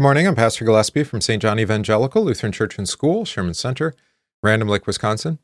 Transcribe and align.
Good 0.00 0.04
morning. 0.04 0.26
I'm 0.26 0.34
Pastor 0.34 0.64
Gillespie 0.64 1.04
from 1.04 1.20
St. 1.20 1.42
John 1.42 1.60
Evangelical 1.60 2.24
Lutheran 2.24 2.52
Church 2.52 2.78
and 2.78 2.88
School, 2.88 3.26
Sherman 3.26 3.52
Center, 3.52 3.94
Random 4.42 4.66
Lake, 4.66 4.86
Wisconsin. 4.86 5.38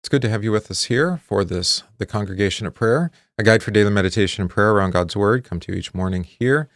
It's 0.00 0.08
good 0.08 0.22
to 0.22 0.28
have 0.28 0.42
you 0.42 0.50
with 0.50 0.72
us 0.72 0.86
here 0.86 1.18
for 1.18 1.44
this, 1.44 1.84
the 1.98 2.04
Congregation 2.04 2.66
of 2.66 2.74
Prayer, 2.74 3.12
a 3.38 3.44
guide 3.44 3.62
for 3.62 3.70
daily 3.70 3.90
meditation 3.90 4.42
and 4.42 4.50
prayer 4.50 4.72
around 4.72 4.90
God's 4.90 5.14
Word. 5.14 5.44
Come 5.44 5.60
to 5.60 5.70
you 5.70 5.78
each 5.78 5.94
morning 5.94 6.24
here, 6.24 6.68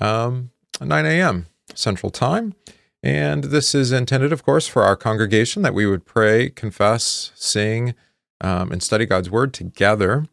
um, 0.00 0.50
9 0.80 1.06
a.m. 1.06 1.46
Central 1.72 2.10
Time. 2.10 2.56
And 3.00 3.44
this 3.44 3.72
is 3.72 3.92
intended, 3.92 4.32
of 4.32 4.42
course, 4.44 4.66
for 4.66 4.82
our 4.82 4.96
congregation 4.96 5.62
that 5.62 5.72
we 5.72 5.86
would 5.86 6.04
pray, 6.04 6.50
confess, 6.50 7.30
sing, 7.36 7.94
um, 8.40 8.72
and 8.72 8.82
study 8.82 9.06
God's 9.06 9.30
Word 9.30 9.54
together. 9.54 10.26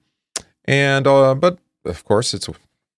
And, 0.66 1.06
uh, 1.06 1.36
but 1.36 1.60
of 1.86 2.04
course, 2.04 2.34
it's 2.34 2.50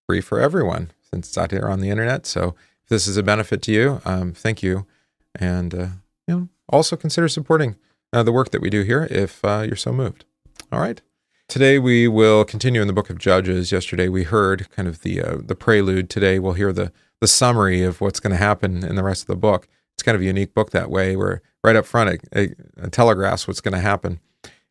free 0.08 0.22
for 0.22 0.40
everyone 0.40 0.92
since 1.12 1.28
it's 1.28 1.38
out 1.38 1.52
here 1.52 1.68
on 1.68 1.82
the 1.82 1.90
internet. 1.90 2.26
So 2.26 2.56
if 2.86 2.90
this 2.90 3.08
is 3.08 3.18
a 3.18 3.24
benefit 3.24 3.64
to 3.64 3.72
you, 3.72 4.02
um, 4.06 4.32
thank 4.32 4.62
you. 4.62 4.86
And, 5.34 5.74
uh, 5.74 5.88
you 6.28 6.36
know, 6.36 6.50
also 6.70 6.96
consider 6.96 7.28
supporting 7.28 7.78
uh, 8.14 8.22
the 8.22 8.32
work 8.32 8.52
that 8.52 8.62
we 8.62 8.70
do 8.70 8.84
here 8.84 9.08
if 9.10 9.44
uh, 9.44 9.64
you're 9.66 9.76
so 9.76 9.92
moved. 9.92 10.26
All 10.72 10.80
right. 10.80 11.02
Today 11.48 11.80
we 11.80 12.08
will 12.08 12.46
continue 12.46 12.82
in 12.82 12.88
the 12.88 12.94
book 12.94 13.10
of 13.10 13.18
Judges. 13.18 13.72
Yesterday 13.72 14.08
we 14.08 14.24
heard 14.24 14.70
kind 14.70 14.88
of 14.88 15.02
the 15.02 15.22
uh, 15.22 15.38
the 15.44 15.56
prelude. 15.56 16.10
Today 16.10 16.38
we'll 16.40 16.54
hear 16.54 16.72
the 16.72 16.92
the 17.22 17.28
summary 17.28 17.84
of 17.84 18.02
what's 18.02 18.20
going 18.20 18.32
to 18.32 18.38
happen 18.38 18.84
in 18.84 18.96
the 18.96 19.04
rest 19.04 19.24
of 19.24 19.28
the 19.28 19.36
book. 19.36 19.68
It's 19.94 20.04
kind 20.04 20.16
of 20.16 20.22
a 20.22 20.26
unique 20.26 20.54
book 20.54 20.72
that 20.72 20.90
way, 20.90 21.16
where 21.16 21.42
right 21.64 21.76
up 21.76 21.86
front 21.86 22.10
it, 22.10 22.22
it, 22.32 22.58
it 22.78 22.92
telegraphs 22.92 23.48
what's 23.48 23.62
going 23.62 23.76
to 23.76 23.80
happen, 23.80 24.20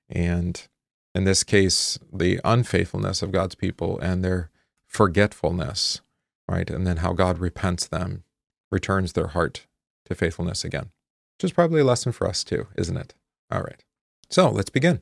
and 0.08 0.66
in 1.14 1.24
this 1.24 1.44
case, 1.44 1.98
the 2.12 2.40
unfaithfulness 2.44 3.22
of 3.22 3.30
God's 3.30 3.54
people 3.54 3.98
and 4.00 4.24
their 4.24 4.50
forgetfulness, 4.84 6.00
right? 6.48 6.68
And 6.70 6.86
then 6.86 6.98
how 6.98 7.12
God 7.12 7.38
repents 7.38 7.86
them, 7.86 8.24
returns 8.70 9.12
their 9.12 9.28
heart 9.28 9.66
to 10.06 10.14
faithfulness 10.14 10.64
again, 10.64 10.90
which 11.36 11.44
is 11.44 11.52
probably 11.52 11.80
a 11.80 11.84
lesson 11.84 12.12
for 12.12 12.26
us 12.26 12.44
too, 12.44 12.66
isn't 12.76 12.96
it? 12.96 13.14
All 13.50 13.62
right. 13.62 13.84
So 14.30 14.50
let's 14.50 14.70
begin. 14.70 15.00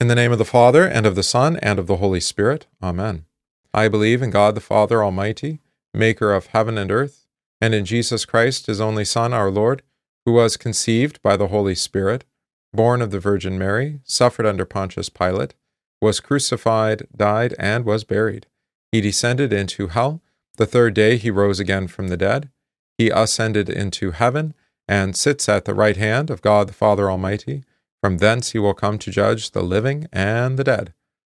In 0.00 0.08
the 0.08 0.14
name 0.14 0.32
of 0.32 0.38
the 0.38 0.44
Father, 0.44 0.86
and 0.86 1.06
of 1.06 1.14
the 1.14 1.22
Son, 1.22 1.56
and 1.62 1.78
of 1.78 1.86
the 1.86 1.96
Holy 1.96 2.20
Spirit. 2.20 2.66
Amen. 2.82 3.24
I 3.72 3.88
believe 3.88 4.22
in 4.22 4.30
God 4.30 4.54
the 4.54 4.60
Father 4.60 5.02
Almighty, 5.02 5.60
maker 5.92 6.32
of 6.32 6.46
heaven 6.46 6.76
and 6.76 6.90
earth, 6.90 7.26
and 7.60 7.74
in 7.74 7.84
Jesus 7.84 8.24
Christ, 8.24 8.66
his 8.66 8.80
only 8.80 9.04
Son, 9.04 9.32
our 9.32 9.50
Lord, 9.50 9.82
who 10.26 10.32
was 10.32 10.56
conceived 10.56 11.22
by 11.22 11.36
the 11.36 11.48
Holy 11.48 11.74
Spirit, 11.74 12.24
born 12.72 13.00
of 13.00 13.10
the 13.10 13.20
Virgin 13.20 13.56
Mary, 13.56 14.00
suffered 14.04 14.46
under 14.46 14.64
Pontius 14.64 15.08
Pilate, 15.08 15.54
was 16.00 16.20
crucified, 16.20 17.06
died, 17.16 17.54
and 17.58 17.84
was 17.84 18.04
buried 18.04 18.46
he 18.94 19.00
descended 19.00 19.52
into 19.52 19.88
hell. 19.88 20.22
The 20.56 20.66
third 20.66 20.94
day 20.94 21.16
he 21.16 21.30
rose 21.30 21.58
again 21.58 21.88
from 21.88 22.08
the 22.08 22.16
dead. 22.16 22.48
He 22.96 23.10
ascended 23.10 23.68
into 23.68 24.12
heaven 24.12 24.54
and 24.86 25.16
sits 25.16 25.48
at 25.48 25.64
the 25.64 25.74
right 25.74 25.96
hand 25.96 26.30
of 26.30 26.42
God 26.42 26.68
the 26.68 26.74
Father 26.74 27.10
Almighty. 27.10 27.64
From 28.02 28.18
thence 28.18 28.52
he 28.52 28.58
will 28.58 28.74
come 28.74 28.98
to 28.98 29.10
judge 29.10 29.50
the 29.50 29.62
living 29.62 30.06
and 30.12 30.58
the 30.58 30.64
dead. 30.64 30.92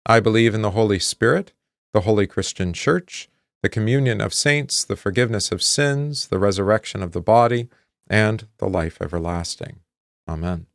I 0.06 0.20
believe 0.20 0.54
in 0.54 0.62
the 0.62 0.72
Holy 0.72 0.98
Spirit, 0.98 1.52
the 1.92 2.02
holy 2.02 2.26
Christian 2.26 2.72
Church, 2.72 3.28
the 3.62 3.68
communion 3.68 4.20
of 4.20 4.34
saints, 4.34 4.84
the 4.84 4.96
forgiveness 4.96 5.50
of 5.50 5.62
sins, 5.62 6.28
the 6.28 6.38
resurrection 6.38 7.02
of 7.02 7.12
the 7.12 7.20
body, 7.20 7.68
and 8.08 8.46
the 8.58 8.68
life 8.68 8.98
everlasting. 9.00 9.80
Amen. 10.28 10.66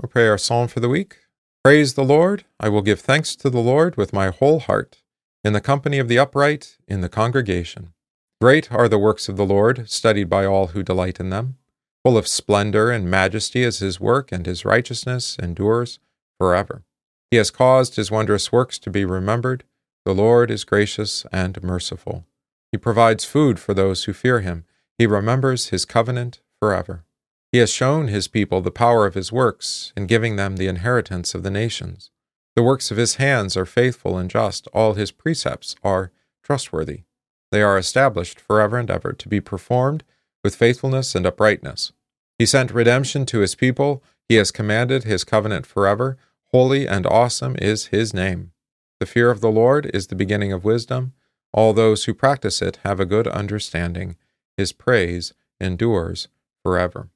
We'll 0.00 0.10
pray 0.10 0.26
our 0.26 0.38
psalm 0.38 0.68
for 0.68 0.80
the 0.80 0.88
week. 0.88 1.18
Praise 1.62 1.94
the 1.94 2.04
Lord. 2.04 2.44
I 2.58 2.68
will 2.68 2.82
give 2.82 3.00
thanks 3.00 3.36
to 3.36 3.48
the 3.48 3.60
Lord 3.60 3.96
with 3.96 4.12
my 4.12 4.30
whole 4.30 4.58
heart 4.58 5.01
in 5.44 5.52
the 5.52 5.60
company 5.60 5.98
of 5.98 6.08
the 6.08 6.18
upright, 6.18 6.76
in 6.86 7.00
the 7.00 7.08
congregation. 7.08 7.92
Great 8.40 8.72
are 8.72 8.88
the 8.88 8.98
works 8.98 9.28
of 9.28 9.36
the 9.36 9.46
Lord, 9.46 9.88
studied 9.88 10.28
by 10.28 10.44
all 10.44 10.68
who 10.68 10.82
delight 10.82 11.20
in 11.20 11.30
them. 11.30 11.56
Full 12.04 12.18
of 12.18 12.26
splendor 12.26 12.90
and 12.90 13.10
majesty 13.10 13.62
is 13.62 13.78
his 13.78 14.00
work, 14.00 14.32
and 14.32 14.46
his 14.46 14.64
righteousness 14.64 15.36
endures 15.40 16.00
forever. 16.38 16.82
He 17.30 17.36
has 17.36 17.50
caused 17.50 17.96
his 17.96 18.10
wondrous 18.10 18.50
works 18.50 18.78
to 18.80 18.90
be 18.90 19.04
remembered. 19.04 19.64
The 20.04 20.14
Lord 20.14 20.50
is 20.50 20.64
gracious 20.64 21.24
and 21.32 21.62
merciful. 21.62 22.24
He 22.72 22.78
provides 22.78 23.24
food 23.24 23.60
for 23.60 23.74
those 23.74 24.04
who 24.04 24.12
fear 24.12 24.40
him. 24.40 24.64
He 24.98 25.06
remembers 25.06 25.68
his 25.68 25.84
covenant 25.84 26.40
forever. 26.60 27.04
He 27.52 27.58
has 27.58 27.70
shown 27.70 28.08
his 28.08 28.28
people 28.28 28.60
the 28.60 28.70
power 28.70 29.06
of 29.06 29.14
his 29.14 29.30
works 29.30 29.92
in 29.96 30.06
giving 30.06 30.36
them 30.36 30.56
the 30.56 30.68
inheritance 30.68 31.34
of 31.34 31.42
the 31.42 31.50
nations. 31.50 32.10
The 32.54 32.62
works 32.62 32.90
of 32.90 32.98
his 32.98 33.14
hands 33.14 33.56
are 33.56 33.64
faithful 33.64 34.18
and 34.18 34.28
just. 34.28 34.68
All 34.74 34.94
his 34.94 35.10
precepts 35.10 35.74
are 35.82 36.10
trustworthy. 36.42 37.02
They 37.50 37.62
are 37.62 37.78
established 37.78 38.40
forever 38.40 38.78
and 38.78 38.90
ever 38.90 39.12
to 39.12 39.28
be 39.28 39.40
performed 39.40 40.04
with 40.44 40.56
faithfulness 40.56 41.14
and 41.14 41.26
uprightness. 41.26 41.92
He 42.38 42.46
sent 42.46 42.72
redemption 42.72 43.24
to 43.26 43.38
his 43.40 43.54
people. 43.54 44.02
He 44.28 44.34
has 44.36 44.50
commanded 44.50 45.04
his 45.04 45.24
covenant 45.24 45.66
forever. 45.66 46.18
Holy 46.50 46.86
and 46.86 47.06
awesome 47.06 47.56
is 47.60 47.86
his 47.86 48.12
name. 48.12 48.52
The 49.00 49.06
fear 49.06 49.30
of 49.30 49.40
the 49.40 49.50
Lord 49.50 49.90
is 49.94 50.08
the 50.08 50.14
beginning 50.14 50.52
of 50.52 50.64
wisdom. 50.64 51.12
All 51.52 51.72
those 51.72 52.04
who 52.04 52.14
practice 52.14 52.60
it 52.60 52.78
have 52.84 53.00
a 53.00 53.06
good 53.06 53.26
understanding. 53.28 54.16
His 54.56 54.72
praise 54.72 55.32
endures 55.60 56.28
forever. 56.62 57.08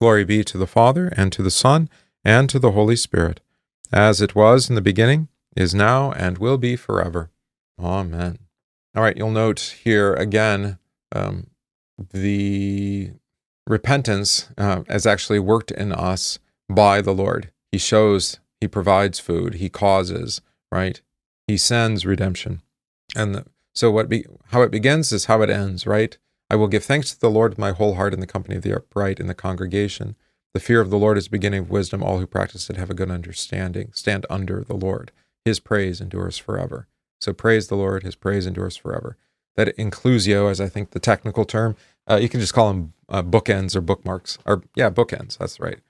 Glory 0.00 0.24
be 0.24 0.44
to 0.44 0.58
the 0.58 0.66
Father, 0.66 1.12
and 1.16 1.32
to 1.32 1.42
the 1.42 1.50
Son, 1.50 1.88
and 2.24 2.48
to 2.50 2.58
the 2.58 2.72
Holy 2.72 2.96
Spirit 2.96 3.40
as 3.92 4.20
it 4.20 4.34
was 4.34 4.68
in 4.68 4.74
the 4.74 4.80
beginning, 4.80 5.28
is 5.56 5.74
now, 5.74 6.12
and 6.12 6.38
will 6.38 6.58
be 6.58 6.76
forever. 6.76 7.30
Amen. 7.78 8.38
All 8.94 9.02
right, 9.02 9.16
you'll 9.16 9.30
note 9.30 9.76
here 9.82 10.14
again 10.14 10.78
um, 11.14 11.48
the 12.12 13.12
repentance 13.66 14.48
uh, 14.58 14.82
is 14.88 15.06
actually 15.06 15.38
worked 15.38 15.70
in 15.70 15.92
us 15.92 16.38
by 16.68 17.00
the 17.00 17.14
Lord. 17.14 17.50
He 17.72 17.78
shows, 17.78 18.40
He 18.60 18.68
provides 18.68 19.18
food, 19.18 19.54
He 19.54 19.68
causes, 19.68 20.40
right? 20.70 21.00
He 21.46 21.56
sends 21.56 22.06
redemption. 22.06 22.62
And 23.16 23.34
the, 23.34 23.46
so, 23.74 23.90
what 23.90 24.08
be, 24.08 24.24
how 24.46 24.62
it 24.62 24.70
begins 24.70 25.12
is 25.12 25.26
how 25.26 25.42
it 25.42 25.50
ends, 25.50 25.86
right? 25.86 26.16
I 26.50 26.56
will 26.56 26.68
give 26.68 26.84
thanks 26.84 27.12
to 27.12 27.20
the 27.20 27.30
Lord 27.30 27.52
with 27.52 27.58
my 27.58 27.72
whole 27.72 27.94
heart 27.94 28.14
in 28.14 28.20
the 28.20 28.26
company 28.26 28.56
of 28.56 28.62
the 28.62 28.74
upright 28.74 29.18
in 29.18 29.26
the 29.26 29.34
congregation. 29.34 30.16
The 30.54 30.60
fear 30.60 30.80
of 30.80 30.90
the 30.90 30.98
Lord 30.98 31.18
is 31.18 31.24
the 31.24 31.30
beginning 31.30 31.60
of 31.60 31.70
wisdom. 31.70 32.02
All 32.02 32.18
who 32.18 32.26
practice 32.26 32.70
it 32.70 32.76
have 32.76 32.90
a 32.90 32.94
good 32.94 33.10
understanding. 33.10 33.90
Stand 33.92 34.24
under 34.30 34.62
the 34.62 34.76
Lord. 34.76 35.12
His 35.44 35.60
praise 35.60 36.00
endures 36.00 36.38
forever. 36.38 36.86
So 37.20 37.32
praise 37.32 37.68
the 37.68 37.76
Lord. 37.76 38.04
His 38.04 38.14
praise 38.14 38.46
endures 38.46 38.76
forever. 38.76 39.16
That 39.56 39.76
inclusio, 39.76 40.50
as 40.50 40.60
I 40.60 40.68
think 40.68 40.90
the 40.90 41.00
technical 41.00 41.44
term, 41.44 41.76
uh, 42.08 42.16
you 42.16 42.28
can 42.28 42.40
just 42.40 42.54
call 42.54 42.68
them 42.68 42.92
uh, 43.08 43.22
bookends 43.22 43.76
or 43.76 43.80
bookmarks, 43.80 44.38
or 44.46 44.62
yeah, 44.74 44.90
bookends. 44.90 45.38
That's 45.38 45.60
right 45.60 45.80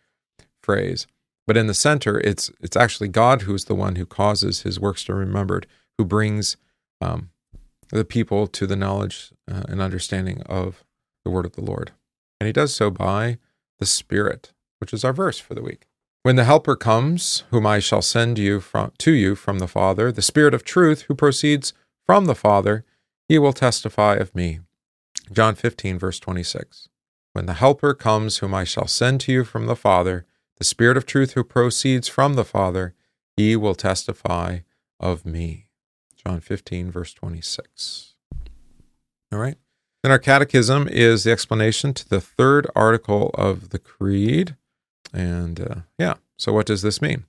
phrase. 0.65 1.07
But 1.47 1.57
in 1.59 1.67
the 1.67 1.75
center, 1.75 2.19
it's 2.21 2.51
it's 2.61 2.77
actually 2.77 3.09
God 3.09 3.43
who's 3.43 3.67
the 3.67 3.75
one 3.75 3.97
who 3.97 4.07
causes 4.07 4.63
His 4.63 4.81
works 4.81 5.05
to 5.05 5.13
be 5.13 5.19
remembered, 5.19 5.67
who 5.99 6.05
brings 6.05 6.57
um, 7.03 7.31
the 7.91 8.05
people 8.05 8.47
to 8.47 8.67
the 8.67 8.77
knowledge 8.77 9.31
uh, 9.51 9.65
and 9.69 9.83
understanding 9.83 10.43
of 10.47 10.85
the 11.25 11.31
word 11.31 11.45
of 11.45 11.53
the 11.53 11.65
Lord, 11.65 11.93
and 12.41 12.47
He 12.47 12.53
does 12.53 12.75
so 12.75 12.91
by 12.91 13.37
the 13.79 13.87
Spirit 13.87 14.54
which 14.85 14.93
is 14.93 15.03
our 15.03 15.15
verse 15.15 15.39
for 15.39 15.55
the 15.55 15.63
week. 15.63 15.87
When 16.25 16.37
the 16.37 16.45
Helper 16.45 16.77
comes, 16.77 17.45
whom 17.51 17.67
I 17.67 17.79
shall 17.79 18.03
send 18.03 18.39
you 18.39 18.61
from, 18.61 18.93
to 18.99 19.13
you 19.13 19.35
from 19.35 19.59
the 19.59 19.67
Father, 19.67 20.13
the 20.13 20.21
Spirit 20.21 20.53
of 20.53 20.63
truth, 20.63 21.03
who 21.09 21.15
proceeds 21.15 21.73
from 22.05 22.27
the 22.27 22.35
Father, 22.35 22.85
he 23.27 23.39
will 23.39 23.55
testify 23.55 24.17
of 24.17 24.35
me. 24.35 24.61
John 25.33 25.55
15, 25.55 25.99
verse 25.99 26.21
26. 26.21 26.91
When 27.33 27.47
the 27.47 27.55
Helper 27.55 27.95
comes, 27.95 28.39
whom 28.39 28.53
I 28.53 28.65
shall 28.65 28.87
send 28.87 29.23
to 29.23 29.33
you 29.33 29.45
from 29.45 29.69
the 29.69 29.75
Father, 29.75 30.27
the 30.59 30.65
Spirit 30.65 30.99
of 30.99 31.07
truth, 31.07 31.33
who 31.33 31.45
proceeds 31.45 32.07
from 32.07 32.35
the 32.35 32.45
Father, 32.45 32.93
he 33.39 33.57
will 33.57 33.75
testify 33.75 34.59
of 35.01 35.25
me. 35.25 35.69
John 36.15 36.41
15, 36.41 36.91
verse 36.91 37.15
26. 37.15 38.17
All 39.33 39.39
right. 39.39 39.57
Then 40.03 40.13
our 40.13 40.19
catechism 40.19 40.89
is 40.89 41.25
the 41.25 41.33
explanation 41.33 41.95
to 41.95 42.07
the 42.07 42.21
third 42.21 42.67
article 42.77 43.31
of 43.33 43.71
the 43.71 43.79
Creed. 43.79 44.57
And 45.15 45.61
uh, 45.61 45.75
yeah, 45.99 46.15
so 46.37 46.53
what 46.53 46.67
does 46.67 46.83
this 46.83 47.01
mean? 47.01 47.25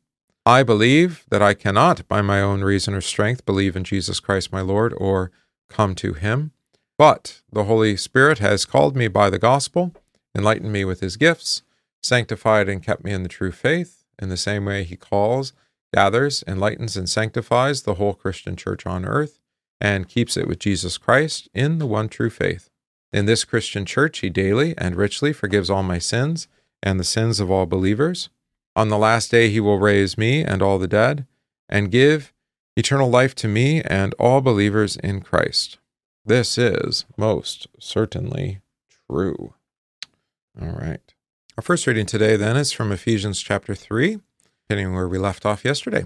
I 0.45 0.63
believe 0.63 1.25
that 1.29 1.41
I 1.41 1.53
cannot, 1.53 2.07
by 2.07 2.21
my 2.21 2.41
own 2.41 2.61
reason 2.61 2.93
or 2.93 3.01
strength, 3.01 3.45
believe 3.45 3.75
in 3.75 3.83
Jesus 3.83 4.19
Christ 4.19 4.51
my 4.51 4.61
Lord 4.61 4.93
or 4.97 5.31
come 5.69 5.95
to 5.95 6.13
him. 6.13 6.51
But 6.97 7.41
the 7.51 7.65
Holy 7.65 7.95
Spirit 7.97 8.39
has 8.39 8.65
called 8.65 8.95
me 8.95 9.07
by 9.07 9.29
the 9.29 9.39
gospel, 9.39 9.93
enlightened 10.35 10.71
me 10.71 10.85
with 10.85 10.99
his 10.99 11.17
gifts, 11.17 11.61
sanctified 12.01 12.69
and 12.69 12.83
kept 12.83 13.03
me 13.03 13.11
in 13.11 13.23
the 13.23 13.29
true 13.29 13.51
faith. 13.51 14.03
In 14.19 14.29
the 14.29 14.37
same 14.37 14.65
way, 14.65 14.83
he 14.83 14.95
calls, 14.95 15.53
gathers, 15.93 16.43
enlightens, 16.47 16.95
and 16.95 17.09
sanctifies 17.09 17.83
the 17.83 17.95
whole 17.95 18.13
Christian 18.13 18.55
church 18.55 18.85
on 18.85 19.05
earth, 19.05 19.39
and 19.81 20.07
keeps 20.07 20.37
it 20.37 20.47
with 20.47 20.59
Jesus 20.59 20.97
Christ 20.97 21.49
in 21.53 21.79
the 21.79 21.87
one 21.87 22.07
true 22.07 22.29
faith. 22.29 22.69
In 23.11 23.25
this 23.25 23.43
Christian 23.43 23.85
church, 23.85 24.19
he 24.19 24.29
daily 24.29 24.73
and 24.77 24.95
richly 24.95 25.33
forgives 25.33 25.69
all 25.69 25.83
my 25.83 25.99
sins 25.99 26.47
and 26.85 26.99
the 26.99 27.03
sins 27.03 27.41
of 27.41 27.51
all 27.51 27.65
believers. 27.65 28.29
On 28.75 28.89
the 28.89 28.97
last 28.97 29.31
day 29.31 29.49
he 29.49 29.59
will 29.59 29.79
raise 29.79 30.17
me 30.17 30.41
and 30.41 30.61
all 30.61 30.77
the 30.77 30.87
dead, 30.87 31.25
and 31.67 31.91
give 31.91 32.31
eternal 32.77 33.09
life 33.09 33.35
to 33.35 33.47
me 33.47 33.81
and 33.81 34.13
all 34.19 34.39
believers 34.39 34.95
in 34.97 35.21
Christ. 35.21 35.79
This 36.25 36.57
is 36.57 37.05
most 37.17 37.67
certainly 37.79 38.61
true. 39.09 39.53
All 40.61 40.71
right. 40.71 41.01
Our 41.57 41.61
first 41.61 41.87
reading 41.87 42.05
today 42.05 42.35
then 42.35 42.57
is 42.57 42.71
from 42.71 42.91
Ephesians 42.91 43.41
chapter 43.41 43.75
3, 43.75 44.19
continuing 44.67 44.95
where 44.95 45.07
we 45.07 45.17
left 45.17 45.45
off 45.45 45.65
yesterday. 45.65 46.05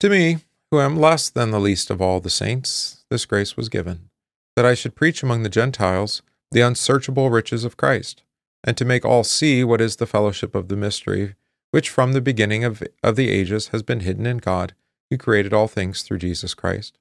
To 0.00 0.08
me, 0.08 0.38
who 0.70 0.80
am 0.80 0.96
less 0.96 1.28
than 1.28 1.50
the 1.50 1.60
least 1.60 1.90
of 1.90 2.00
all 2.00 2.20
the 2.20 2.30
saints, 2.30 3.04
this 3.10 3.26
grace 3.26 3.56
was 3.56 3.68
given, 3.68 4.10
that 4.56 4.64
I 4.66 4.74
should 4.74 4.94
preach 4.94 5.22
among 5.22 5.42
the 5.42 5.48
Gentiles 5.48 6.22
the 6.50 6.60
unsearchable 6.60 7.30
riches 7.30 7.64
of 7.64 7.76
Christ, 7.76 8.22
and 8.64 8.76
to 8.76 8.84
make 8.84 9.04
all 9.04 9.24
see 9.24 9.62
what 9.64 9.80
is 9.80 9.96
the 9.96 10.06
fellowship 10.06 10.54
of 10.54 10.68
the 10.68 10.76
mystery, 10.76 11.34
which 11.70 11.90
from 11.90 12.12
the 12.12 12.20
beginning 12.20 12.64
of, 12.64 12.82
of 13.02 13.16
the 13.16 13.30
ages 13.30 13.68
has 13.68 13.82
been 13.82 14.00
hidden 14.00 14.26
in 14.26 14.38
God, 14.38 14.74
who 15.10 15.18
created 15.18 15.52
all 15.52 15.68
things 15.68 16.02
through 16.02 16.18
Jesus 16.18 16.54
Christ, 16.54 16.98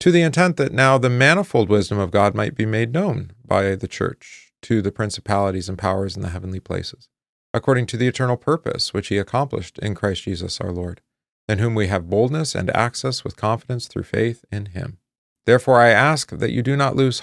to 0.00 0.10
the 0.10 0.22
intent 0.22 0.56
that 0.56 0.72
now 0.72 0.98
the 0.98 1.10
manifold 1.10 1.68
wisdom 1.68 1.98
of 1.98 2.10
God 2.10 2.34
might 2.34 2.54
be 2.54 2.66
made 2.66 2.92
known 2.92 3.32
by 3.44 3.74
the 3.74 3.88
church 3.88 4.52
to 4.62 4.82
the 4.82 4.92
principalities 4.92 5.68
and 5.68 5.78
powers 5.78 6.16
in 6.16 6.22
the 6.22 6.30
heavenly 6.30 6.60
places, 6.60 7.08
according 7.54 7.86
to 7.86 7.96
the 7.96 8.08
eternal 8.08 8.36
purpose 8.36 8.92
which 8.92 9.08
he 9.08 9.18
accomplished 9.18 9.78
in 9.78 9.94
Christ 9.94 10.24
Jesus 10.24 10.60
our 10.60 10.72
Lord, 10.72 11.00
in 11.48 11.58
whom 11.58 11.74
we 11.74 11.86
have 11.86 12.10
boldness 12.10 12.54
and 12.54 12.74
access 12.74 13.22
with 13.22 13.36
confidence 13.36 13.86
through 13.86 14.02
faith 14.02 14.44
in 14.50 14.66
him. 14.66 14.98
Therefore 15.46 15.80
I 15.80 15.90
ask 15.90 16.30
that 16.30 16.50
you 16.50 16.62
do 16.62 16.76
not 16.76 16.96
lose 16.96 17.22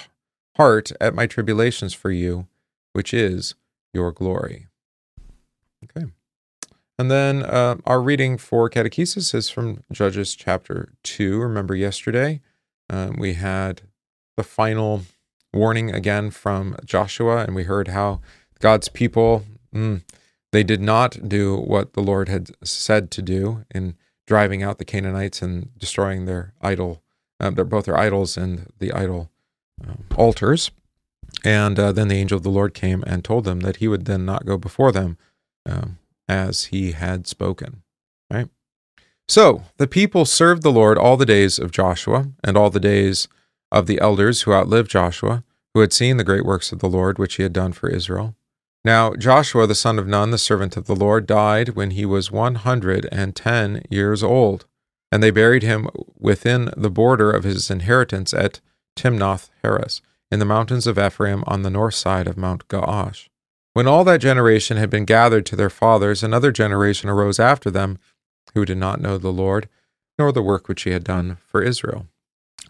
heart 0.55 0.91
at 1.01 1.13
my 1.13 1.27
tribulations 1.27 1.93
for 1.93 2.11
you, 2.11 2.47
which 2.93 3.13
is 3.13 3.55
your 3.93 4.11
glory. 4.11 4.67
Okay. 5.83 6.07
And 6.97 7.09
then 7.09 7.43
uh, 7.43 7.75
our 7.85 8.01
reading 8.01 8.37
for 8.37 8.69
catechesis 8.69 9.33
is 9.33 9.49
from 9.49 9.83
Judges 9.91 10.35
chapter 10.35 10.93
2. 11.03 11.39
Remember 11.39 11.75
yesterday 11.75 12.41
um, 12.89 13.15
we 13.17 13.33
had 13.33 13.81
the 14.37 14.43
final 14.43 15.01
warning 15.53 15.93
again 15.93 16.31
from 16.31 16.75
Joshua, 16.85 17.43
and 17.43 17.55
we 17.55 17.63
heard 17.63 17.89
how 17.89 18.21
God's 18.59 18.89
people, 18.89 19.43
mm, 19.73 20.01
they 20.51 20.63
did 20.63 20.81
not 20.81 21.27
do 21.27 21.57
what 21.57 21.93
the 21.93 22.01
Lord 22.01 22.29
had 22.29 22.51
said 22.63 23.11
to 23.11 23.21
do 23.21 23.65
in 23.73 23.95
driving 24.25 24.63
out 24.63 24.77
the 24.77 24.85
Canaanites 24.85 25.41
and 25.41 25.77
destroying 25.77 26.25
their 26.25 26.53
idol, 26.61 27.01
uh, 27.39 27.49
their, 27.49 27.65
both 27.65 27.85
their 27.85 27.97
idols 27.97 28.37
and 28.37 28.67
the 28.79 28.91
idol 28.93 29.29
um, 29.85 30.05
altars. 30.15 30.71
And 31.43 31.77
uh, 31.77 31.91
then 31.91 32.07
the 32.07 32.15
angel 32.15 32.37
of 32.37 32.43
the 32.43 32.49
Lord 32.49 32.73
came 32.73 33.03
and 33.05 33.23
told 33.23 33.43
them 33.43 33.59
that 33.61 33.77
he 33.77 33.87
would 33.87 34.05
then 34.05 34.25
not 34.25 34.45
go 34.45 34.57
before 34.57 34.91
them 34.91 35.17
um, 35.65 35.97
as 36.27 36.65
he 36.65 36.93
had 36.93 37.27
spoken. 37.27 37.83
Right? 38.31 38.47
So 39.27 39.63
the 39.77 39.87
people 39.87 40.25
served 40.25 40.63
the 40.63 40.71
Lord 40.71 40.97
all 40.97 41.17
the 41.17 41.25
days 41.25 41.59
of 41.59 41.71
Joshua 41.71 42.29
and 42.43 42.55
all 42.55 42.69
the 42.69 42.79
days 42.79 43.27
of 43.71 43.87
the 43.87 43.99
elders 43.99 44.43
who 44.43 44.53
outlived 44.53 44.89
Joshua, 44.89 45.43
who 45.73 45.81
had 45.81 45.91
seen 45.91 46.17
the 46.17 46.23
great 46.23 46.45
works 46.45 46.71
of 46.71 46.79
the 46.79 46.89
Lord 46.89 47.17
which 47.17 47.35
he 47.35 47.43
had 47.43 47.53
done 47.53 47.73
for 47.73 47.89
Israel. 47.89 48.35
Now 48.85 49.13
Joshua 49.13 49.65
the 49.65 49.75
son 49.75 49.97
of 49.97 50.07
Nun, 50.07 50.31
the 50.31 50.37
servant 50.37 50.77
of 50.77 50.85
the 50.85 50.95
Lord, 50.95 51.25
died 51.25 51.69
when 51.69 51.91
he 51.91 52.05
was 52.05 52.31
one 52.31 52.55
hundred 52.55 53.07
and 53.11 53.35
ten 53.35 53.83
years 53.89 54.23
old, 54.23 54.65
and 55.11 55.23
they 55.23 55.31
buried 55.31 55.63
him 55.63 55.87
within 56.19 56.71
the 56.75 56.89
border 56.89 57.31
of 57.31 57.43
his 57.43 57.71
inheritance 57.71 58.33
at 58.33 58.59
Timnath 58.95 59.49
Heres, 59.63 60.01
in 60.33 60.39
the 60.39 60.45
mountains 60.45 60.87
of 60.87 60.97
Ephraim 60.97 61.43
on 61.45 61.61
the 61.61 61.69
north 61.69 61.93
side 61.93 62.27
of 62.27 62.37
Mount 62.37 62.67
Gaash. 62.67 63.29
When 63.73 63.87
all 63.87 64.03
that 64.03 64.19
generation 64.19 64.77
had 64.77 64.89
been 64.89 65.05
gathered 65.05 65.45
to 65.45 65.55
their 65.55 65.69
fathers, 65.69 66.23
another 66.23 66.51
generation 66.51 67.07
arose 67.07 67.39
after 67.39 67.69
them, 67.69 67.99
who 68.55 68.65
did 68.65 68.79
not 68.79 68.99
know 68.99 69.19
the 69.19 69.31
Lord, 69.31 69.69
nor 70.17 70.31
the 70.31 70.41
work 70.41 70.67
which 70.67 70.83
he 70.83 70.89
had 70.89 71.03
done 71.03 71.37
for 71.45 71.61
Israel. 71.61 72.07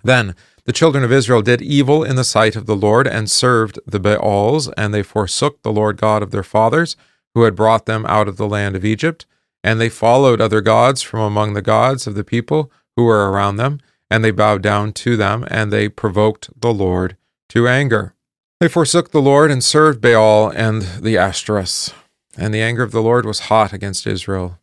Then 0.03 0.35
the 0.65 0.73
children 0.73 1.05
of 1.05 1.11
Israel 1.13 1.41
did 1.41 1.61
evil 1.61 2.03
in 2.03 2.17
the 2.17 2.25
sight 2.25 2.57
of 2.57 2.65
the 2.65 2.75
Lord, 2.75 3.07
and 3.07 3.31
served 3.31 3.79
the 3.87 3.99
Baals, 3.99 4.67
and 4.75 4.93
they 4.93 5.01
forsook 5.01 5.61
the 5.61 5.71
Lord 5.71 5.95
God 5.95 6.21
of 6.21 6.31
their 6.31 6.43
fathers, 6.43 6.97
who 7.33 7.43
had 7.43 7.55
brought 7.55 7.85
them 7.85 8.05
out 8.07 8.27
of 8.27 8.35
the 8.35 8.47
land 8.47 8.75
of 8.75 8.83
Egypt. 8.83 9.25
And 9.63 9.79
they 9.79 9.87
followed 9.87 10.41
other 10.41 10.59
gods 10.59 11.01
from 11.01 11.21
among 11.21 11.53
the 11.53 11.61
gods 11.61 12.07
of 12.07 12.15
the 12.15 12.25
people 12.25 12.69
who 12.97 13.05
were 13.05 13.31
around 13.31 13.55
them, 13.55 13.79
and 14.11 14.21
they 14.21 14.31
bowed 14.31 14.61
down 14.61 14.91
to 14.91 15.15
them, 15.15 15.45
and 15.49 15.71
they 15.71 15.87
provoked 15.87 16.49
the 16.59 16.73
Lord 16.73 17.15
to 17.53 17.67
anger. 17.67 18.15
They 18.59 18.67
forsook 18.67 19.11
the 19.11 19.21
Lord 19.21 19.51
and 19.51 19.63
served 19.63 20.01
Baal 20.01 20.49
and 20.49 20.81
the 20.81 21.17
Ashtoreths. 21.17 21.93
And 22.35 22.51
the 22.51 22.63
anger 22.63 22.81
of 22.81 22.91
the 22.91 23.01
Lord 23.01 23.27
was 23.27 23.41
hot 23.41 23.71
against 23.71 24.07
Israel. 24.07 24.57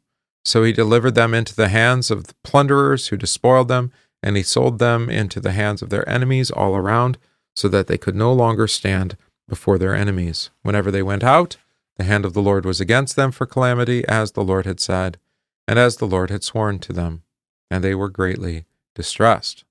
So 0.45 0.65
he 0.65 0.73
delivered 0.73 1.15
them 1.15 1.33
into 1.33 1.55
the 1.55 1.69
hands 1.69 2.11
of 2.11 2.27
the 2.27 2.35
plunderers 2.43 3.07
who 3.07 3.17
despoiled 3.17 3.69
them, 3.69 3.93
and 4.25 4.37
he 4.37 4.43
sold 4.43 4.81
them 4.81 5.09
into 5.09 5.39
the 5.39 5.53
hands 5.53 5.83
of 5.83 5.91
their 5.91 6.09
enemies 6.09 6.51
all 6.51 6.75
around, 6.75 7.17
so 7.55 7.69
that 7.69 7.87
they 7.87 7.97
could 7.97 8.17
no 8.17 8.33
longer 8.33 8.67
stand 8.67 9.17
before 9.49 9.79
their 9.79 9.95
enemies. 9.95 10.51
Whenever 10.63 10.91
they 10.91 11.03
went 11.03 11.23
out, 11.23 11.59
the 11.97 12.05
hand 12.05 12.25
of 12.25 12.33
the 12.33 12.43
Lord 12.43 12.65
was 12.65 12.81
against 12.81 13.15
them 13.15 13.31
for 13.31 13.47
calamity, 13.47 14.05
as 14.09 14.33
the 14.33 14.43
Lord 14.43 14.67
had 14.67 14.81
said, 14.81 15.17
and 15.69 15.79
as 15.79 15.99
the 15.99 16.09
Lord 16.09 16.29
had 16.29 16.43
sworn 16.43 16.81
to 16.81 16.93
them, 16.93 17.23
and 17.71 17.85
they 17.85 17.95
were 17.95 18.09
greatly 18.09 18.65
distressed. 18.97 19.63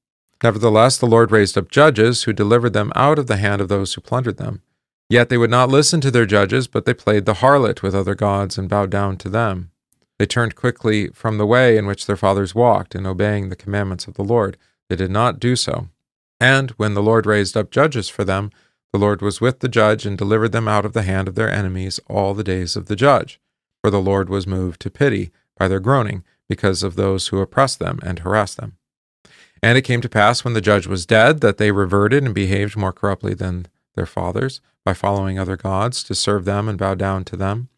Nevertheless, 0.43 0.97
the 0.97 1.05
Lord 1.05 1.31
raised 1.31 1.57
up 1.57 1.69
judges 1.69 2.23
who 2.23 2.33
delivered 2.33 2.73
them 2.73 2.91
out 2.95 3.19
of 3.19 3.27
the 3.27 3.37
hand 3.37 3.61
of 3.61 3.67
those 3.67 3.93
who 3.93 4.01
plundered 4.01 4.37
them. 4.37 4.61
Yet 5.09 5.29
they 5.29 5.37
would 5.37 5.49
not 5.49 5.69
listen 5.69 6.01
to 6.01 6.11
their 6.11 6.25
judges, 6.25 6.67
but 6.67 6.85
they 6.85 6.93
played 6.93 7.25
the 7.25 7.35
harlot 7.35 7.81
with 7.81 7.95
other 7.95 8.15
gods 8.15 8.57
and 8.57 8.69
bowed 8.69 8.89
down 8.89 9.17
to 9.17 9.29
them. 9.29 9.71
They 10.17 10.25
turned 10.25 10.55
quickly 10.55 11.07
from 11.09 11.37
the 11.37 11.45
way 11.45 11.77
in 11.77 11.87
which 11.87 12.05
their 12.05 12.15
fathers 12.17 12.53
walked 12.53 12.93
in 12.93 13.05
obeying 13.05 13.49
the 13.49 13.55
commandments 13.55 14.07
of 14.07 14.13
the 14.13 14.23
Lord. 14.23 14.57
They 14.87 14.95
did 14.95 15.11
not 15.11 15.39
do 15.39 15.55
so. 15.55 15.87
And 16.39 16.71
when 16.71 16.93
the 16.93 17.03
Lord 17.03 17.25
raised 17.25 17.57
up 17.57 17.71
judges 17.71 18.07
for 18.07 18.23
them, 18.23 18.51
the 18.93 18.99
Lord 18.99 19.21
was 19.21 19.41
with 19.41 19.59
the 19.59 19.67
judge 19.67 20.05
and 20.05 20.17
delivered 20.17 20.51
them 20.51 20.67
out 20.67 20.85
of 20.85 20.93
the 20.93 21.03
hand 21.03 21.27
of 21.27 21.35
their 21.35 21.51
enemies 21.51 21.99
all 22.07 22.33
the 22.33 22.43
days 22.43 22.75
of 22.75 22.85
the 22.85 22.95
judge. 22.95 23.39
For 23.81 23.91
the 23.91 24.01
Lord 24.01 24.29
was 24.29 24.47
moved 24.47 24.81
to 24.81 24.89
pity 24.89 25.31
by 25.57 25.67
their 25.67 25.79
groaning 25.79 26.23
because 26.47 26.83
of 26.83 26.95
those 26.95 27.27
who 27.27 27.39
oppressed 27.39 27.79
them 27.79 27.99
and 28.03 28.19
harassed 28.19 28.57
them. 28.57 28.77
And 29.61 29.77
it 29.77 29.83
came 29.83 30.01
to 30.01 30.09
pass 30.09 30.43
when 30.43 30.53
the 30.53 30.61
judge 30.61 30.87
was 30.87 31.05
dead 31.05 31.41
that 31.41 31.57
they 31.57 31.71
reverted 31.71 32.23
and 32.23 32.33
behaved 32.33 32.77
more 32.77 32.93
corruptly 32.93 33.33
than 33.33 33.67
their 33.95 34.05
fathers 34.05 34.61
by 34.85 34.93
following 34.93 35.37
other 35.37 35.57
gods 35.57 36.03
to 36.05 36.15
serve 36.15 36.45
them 36.45 36.69
and 36.69 36.77
bow 36.77 36.95
down 36.95 37.25
to 37.25 37.35
them. 37.35 37.69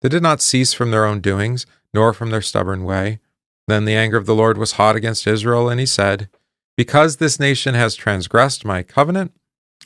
They 0.00 0.08
did 0.08 0.22
not 0.22 0.42
cease 0.42 0.72
from 0.72 0.90
their 0.90 1.06
own 1.06 1.20
doings, 1.20 1.64
nor 1.94 2.12
from 2.12 2.30
their 2.30 2.42
stubborn 2.42 2.84
way. 2.84 3.20
Then 3.68 3.84
the 3.84 3.94
anger 3.94 4.16
of 4.16 4.26
the 4.26 4.34
Lord 4.34 4.58
was 4.58 4.72
hot 4.72 4.96
against 4.96 5.26
Israel, 5.26 5.68
and 5.68 5.78
he 5.78 5.86
said, 5.86 6.28
Because 6.76 7.16
this 7.16 7.38
nation 7.38 7.74
has 7.74 7.94
transgressed 7.94 8.64
my 8.64 8.82
covenant, 8.82 9.32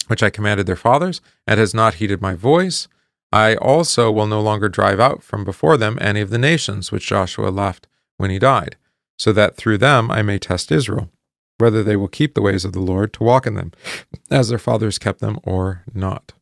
which 0.07 0.23
I 0.23 0.31
commanded 0.31 0.67
their 0.67 0.77
fathers, 0.77 1.21
and 1.47 1.61
has 1.61 1.75
not 1.75 1.95
heeded 1.95 2.23
my 2.23 2.35
voice, 2.35 2.89
I 3.33 3.57
also 3.57 4.11
will 4.11 4.27
no 4.27 4.41
longer 4.41 4.69
drive 4.69 5.01
out 5.01 5.23
from 5.23 5.45
before 5.45 5.77
them 5.77 5.99
any 6.01 6.21
of 6.21 6.31
the 6.31 6.39
nations 6.39 6.91
which 6.91 7.07
Joshua 7.07 7.49
left 7.49 7.87
when 8.17 8.31
he 8.31 8.39
died, 8.39 8.77
so 9.19 9.33
that 9.33 9.57
through 9.57 9.79
them 9.79 10.11
I 10.11 10.23
may 10.23 10.39
test 10.39 10.73
Israel, 10.73 11.11
whether 11.59 11.83
they 11.83 11.97
will 11.97 12.09
keep 12.09 12.35
the 12.35 12.43
ways 12.43 12.65
of 12.65 12.73
the 12.73 12.81
Lord 12.81 13.13
to 13.15 13.23
walk 13.23 13.47
in 13.47 13.55
them, 13.55 13.73
as 14.31 14.49
their 14.49 14.59
fathers 14.59 14.99
kept 14.99 15.21
them 15.21 15.39
or 15.43 15.85
not. 15.95 16.33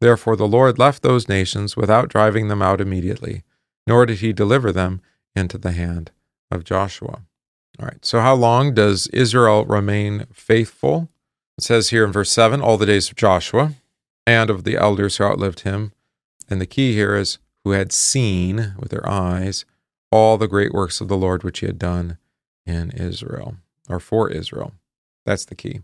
Therefore 0.00 0.36
the 0.36 0.48
Lord 0.48 0.78
left 0.78 1.02
those 1.02 1.28
nations 1.28 1.76
without 1.76 2.08
driving 2.08 2.48
them 2.48 2.62
out 2.62 2.80
immediately, 2.80 3.42
nor 3.86 4.06
did 4.06 4.18
he 4.18 4.32
deliver 4.32 4.72
them 4.72 5.00
into 5.34 5.58
the 5.58 5.72
hand 5.72 6.10
of 6.50 6.64
Joshua. 6.64 7.22
All 7.78 7.86
right, 7.86 8.04
so 8.04 8.20
how 8.20 8.34
long 8.34 8.74
does 8.74 9.06
Israel 9.08 9.64
remain 9.64 10.26
faithful? 10.32 11.08
It 11.58 11.64
says 11.64 11.90
here 11.90 12.04
in 12.04 12.12
verse 12.12 12.30
7 12.32 12.60
all 12.60 12.76
the 12.76 12.86
days 12.86 13.08
of 13.08 13.16
Joshua 13.16 13.74
and 14.26 14.50
of 14.50 14.64
the 14.64 14.76
elders 14.76 15.16
who 15.16 15.24
outlived 15.24 15.60
him. 15.60 15.92
And 16.48 16.60
the 16.60 16.66
key 16.66 16.94
here 16.94 17.14
is 17.16 17.38
who 17.64 17.70
had 17.72 17.92
seen 17.92 18.74
with 18.78 18.90
their 18.90 19.08
eyes 19.08 19.64
all 20.10 20.38
the 20.38 20.48
great 20.48 20.72
works 20.72 21.00
of 21.00 21.08
the 21.08 21.16
Lord 21.16 21.42
which 21.42 21.60
he 21.60 21.66
had 21.66 21.78
done 21.78 22.18
in 22.64 22.90
Israel 22.92 23.56
or 23.88 24.00
for 24.00 24.30
Israel. 24.30 24.72
That's 25.24 25.44
the 25.44 25.54
key. 25.54 25.80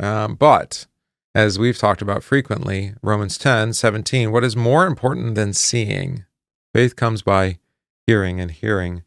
Um, 0.00 0.34
but 0.34 0.86
as 1.34 1.58
we've 1.58 1.78
talked 1.78 2.02
about 2.02 2.22
frequently, 2.22 2.94
Romans 3.02 3.38
10 3.38 3.72
17, 3.72 4.30
what 4.32 4.44
is 4.44 4.56
more 4.56 4.86
important 4.86 5.34
than 5.34 5.52
seeing? 5.52 6.24
Faith 6.72 6.96
comes 6.96 7.22
by 7.22 7.58
hearing, 8.06 8.40
and 8.40 8.50
hearing 8.50 9.02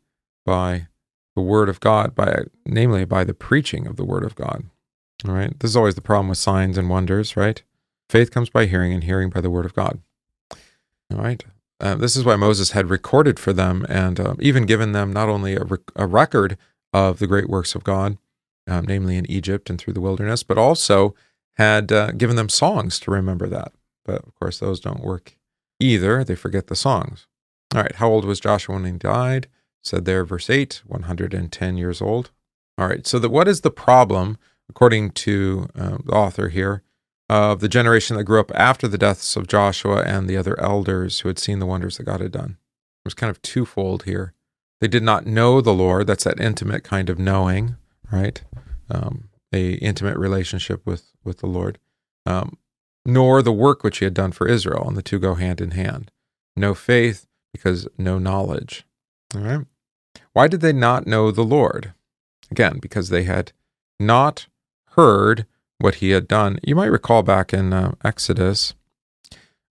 by 0.46 0.88
the 1.36 1.42
word 1.42 1.70
of 1.70 1.80
God, 1.80 2.16
by 2.16 2.46
namely 2.66 3.06
by 3.06 3.24
the 3.24 3.34
preaching 3.34 3.86
of 3.86 3.96
the 3.96 4.06
word 4.06 4.24
of 4.24 4.36
God. 4.36 4.64
All 5.28 5.34
right. 5.34 5.58
This 5.60 5.72
is 5.72 5.78
always 5.78 5.96
the 5.96 6.02
problem 6.02 6.30
with 6.30 6.38
signs 6.38 6.78
and 6.78 6.90
wonders, 6.90 7.36
right? 7.36 7.62
Faith 8.10 8.32
comes 8.32 8.50
by 8.50 8.66
hearing, 8.66 8.94
and 8.94 9.04
hearing 9.04 9.30
by 9.30 9.42
the 9.42 9.50
word 9.50 9.66
of 9.66 9.74
God. 9.74 10.00
All 11.12 11.20
right. 11.20 11.44
Uh, 11.80 11.96
this 11.96 12.16
is 12.16 12.26
why 12.26 12.36
Moses 12.36 12.72
had 12.72 12.90
recorded 12.90 13.40
for 13.40 13.54
them 13.54 13.86
and 13.88 14.20
uh, 14.20 14.34
even 14.40 14.66
given 14.66 14.94
them 14.94 15.14
not 15.14 15.30
only 15.30 15.56
a, 15.56 15.64
rec- 15.64 15.92
a, 15.96 16.08
record 16.08 16.58
of 16.94 17.20
the 17.20 17.28
great 17.28 17.50
works 17.50 17.76
of 17.76 17.84
God, 17.84 18.18
um, 18.68 18.86
namely 18.86 19.18
in 19.18 19.30
Egypt 19.30 19.70
and 19.70 19.80
through 19.80 19.94
the 19.94 20.02
wilderness, 20.02 20.44
but 20.44 20.58
also 20.58 21.16
had 21.56 21.92
uh, 21.92 22.12
given 22.12 22.36
them 22.36 22.50
songs 22.50 23.00
to 23.00 23.12
remember 23.12 23.48
that. 23.48 23.74
But 24.06 24.24
of 24.24 24.36
course, 24.36 24.60
those 24.60 24.80
don't 24.80 25.04
work 25.04 25.38
either. 25.80 26.24
They 26.24 26.36
forget 26.36 26.68
the 26.68 26.76
songs. 26.76 27.28
All 27.76 27.82
right, 27.82 27.96
how 27.96 28.10
old 28.10 28.26
was 28.26 28.40
Joshua 28.40 28.76
when 28.76 28.86
he 28.86 28.92
died? 28.92 29.48
Said 29.84 30.06
there, 30.06 30.24
verse 30.24 30.50
8, 30.50 30.82
110 30.86 31.78
years 31.78 32.02
old. 32.02 32.32
All 32.78 32.88
right, 32.88 33.06
so 33.06 33.20
that 33.20 33.30
what 33.30 33.48
is 33.48 33.62
the 33.62 33.72
problem, 33.72 34.38
according 34.70 35.12
to 35.12 35.68
uh, 35.78 35.98
the 36.06 36.14
author 36.14 36.50
here, 36.50 36.84
of 37.30 37.60
the 37.60 37.68
generation 37.68 38.16
that 38.16 38.24
grew 38.24 38.40
up 38.40 38.52
after 38.56 38.88
the 38.88 38.98
deaths 38.98 39.36
of 39.36 39.48
Joshua 39.48 40.04
and 40.04 40.30
the 40.30 40.38
other 40.38 40.60
elders 40.60 41.20
who 41.20 41.30
had 41.30 41.40
seen 41.40 41.60
the 41.60 41.66
wonders 41.66 41.98
that 41.98 42.04
God 42.04 42.22
had 42.22 42.32
done. 42.32 42.52
It 42.52 43.06
was 43.06 43.14
kind 43.14 43.30
of 43.30 43.42
twofold 43.42 44.04
here. 44.04 44.34
They 44.80 44.88
did 44.88 45.04
not 45.04 45.26
know 45.26 45.62
the 45.62 45.74
Lord. 45.74 46.08
That's 46.08 46.24
that 46.24 46.40
intimate 46.40 46.84
kind 46.84 47.10
of 47.10 47.18
knowing, 47.18 47.76
right? 48.12 48.42
Um, 48.90 49.30
a 49.54 49.74
intimate 49.74 50.18
relationship 50.18 50.86
with 50.86 51.12
with 51.24 51.40
the 51.40 51.48
Lord, 51.48 51.80
um, 52.26 52.58
nor 53.06 53.42
the 53.42 53.52
work 53.52 53.84
which 53.84 54.00
He 54.00 54.06
had 54.06 54.14
done 54.14 54.32
for 54.32 54.48
Israel, 54.48 54.88
and 54.88 54.96
the 54.96 55.02
two 55.02 55.20
go 55.20 55.36
hand 55.36 55.62
in 55.62 55.72
hand. 55.72 56.12
No 56.56 56.74
faith 56.74 57.26
because 57.54 57.88
no 57.98 58.20
knowledge. 58.20 58.86
All 59.36 59.42
right. 59.42 59.66
Why 60.34 60.48
did 60.48 60.62
they 60.62 60.74
not 60.74 61.08
know 61.08 61.32
the 61.32 61.44
Lord? 61.44 61.94
Again, 62.52 62.80
because 62.80 63.10
they 63.10 63.24
had 63.24 63.52
not 64.00 64.48
heard 64.92 65.46
what 65.80 65.96
he 65.96 66.12
had 66.12 66.28
done. 66.28 66.60
You 66.64 66.76
might 66.76 66.92
recall 66.92 67.24
back 67.24 67.54
in 67.54 67.74
uh, 67.74 67.94
Exodus, 68.04 68.74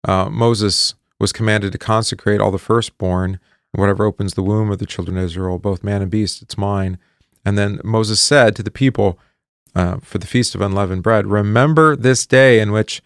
uh, 0.04 0.28
Moses 0.30 0.94
was 1.18 1.32
commanded 1.32 1.72
to 1.72 1.78
consecrate 1.78 2.40
all 2.40 2.50
the 2.50 2.58
firstborn, 2.58 3.40
whatever 3.76 4.04
opens 4.04 4.34
the 4.34 4.42
womb 4.42 4.70
of 4.70 4.78
the 4.78 4.86
children 4.86 5.16
of 5.16 5.24
Israel, 5.24 5.58
both 5.58 5.84
man 5.84 6.02
and 6.02 6.10
beast, 6.10 6.42
it's 6.42 6.58
mine. 6.58 6.98
And 7.44 7.56
then 7.56 7.80
Moses 7.84 8.20
said 8.20 8.56
to 8.56 8.62
the 8.62 8.70
people 8.70 9.18
uh, 9.74 9.98
for 9.98 10.18
the 10.18 10.26
feast 10.26 10.54
of 10.54 10.60
unleavened 10.60 11.02
bread, 11.02 11.26
Remember 11.26 11.94
this 11.94 12.26
day 12.26 12.60
in 12.60 12.72
which 12.72 13.02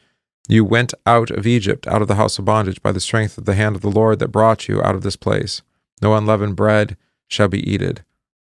you 0.49 0.65
went 0.65 0.95
out 1.05 1.31
of 1.31 1.47
Egypt, 1.47 1.87
out 1.87 2.03
of 2.03 2.09
the 2.09 2.15
house 2.15 2.39
of 2.39 2.45
bondage, 2.45 2.83
by 2.83 2.93
the 2.93 3.01
strength 3.01 3.37
of 3.37 3.45
the 3.45 3.55
hand 3.55 3.77
of 3.77 3.83
the 3.83 3.91
Lord 3.91 4.19
that 4.19 4.29
brought 4.29 4.69
you 4.69 4.83
out 4.83 4.95
of 4.95 5.03
this 5.03 5.17
place. 5.17 5.63
No 6.01 6.15
unleavened 6.15 6.57
bread 6.57 6.97
shall 7.29 7.49
be 7.49 7.71
eaten. 7.71 7.99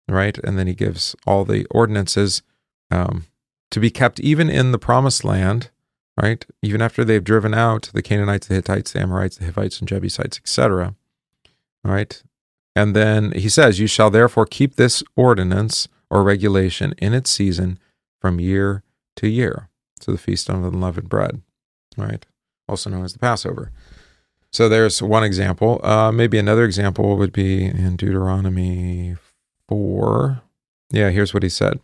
Right? 0.10 0.38
And 0.38 0.58
then 0.58 0.68
he 0.68 0.74
gives 0.74 1.16
all 1.26 1.44
the 1.44 1.66
ordinances 1.70 2.42
um, 2.90 3.26
to 3.72 3.80
be 3.80 3.90
kept 3.90 4.20
even 4.20 4.50
in 4.50 4.72
the 4.72 4.80
promised 4.80 5.26
land, 5.26 5.70
right? 6.16 6.46
Even 6.62 6.82
after 6.82 7.04
they've 7.04 7.24
driven 7.24 7.54
out 7.54 7.90
the 7.94 8.02
Canaanites, 8.02 8.48
the 8.48 8.56
Hittites, 8.56 8.94
the 8.94 9.02
Amorites, 9.02 9.38
the 9.38 9.46
Hivites, 9.46 9.80
and 9.80 9.88
Jebusites, 9.88 10.38
etc. 10.38 10.96
Right? 11.88 12.22
And 12.76 12.96
then 12.96 13.32
he 13.32 13.50
says, 13.50 13.80
You 13.80 13.88
shall 13.88 14.10
therefore 14.10 14.46
keep 14.46 14.76
this 14.76 15.04
ordinance 15.16 15.88
or 16.10 16.22
regulation 16.24 16.94
in 16.98 17.14
its 17.14 17.30
season 17.30 17.80
from 18.20 18.40
year 18.40 18.84
to 19.16 19.28
year. 19.28 19.70
So 20.00 20.12
the 20.12 20.18
feast 20.18 20.50
of 20.50 20.64
unleavened 20.64 21.10
bread, 21.10 21.42
right? 21.98 22.26
Also 22.68 22.90
known 22.90 23.06
as 23.06 23.14
the 23.14 23.20
Passover. 23.20 23.72
So 24.52 24.70
there's 24.70 25.02
one 25.02 25.24
example. 25.24 25.80
Uh, 25.84 26.12
maybe 26.12 26.38
another 26.38 26.66
example 26.66 27.18
would 27.18 27.34
be 27.34 27.66
in 27.66 27.96
Deuteronomy 27.96 29.16
4. 29.68 30.42
Yeah, 30.90 31.10
here's 31.10 31.34
what 31.34 31.44
he 31.44 31.50
said 31.50 31.80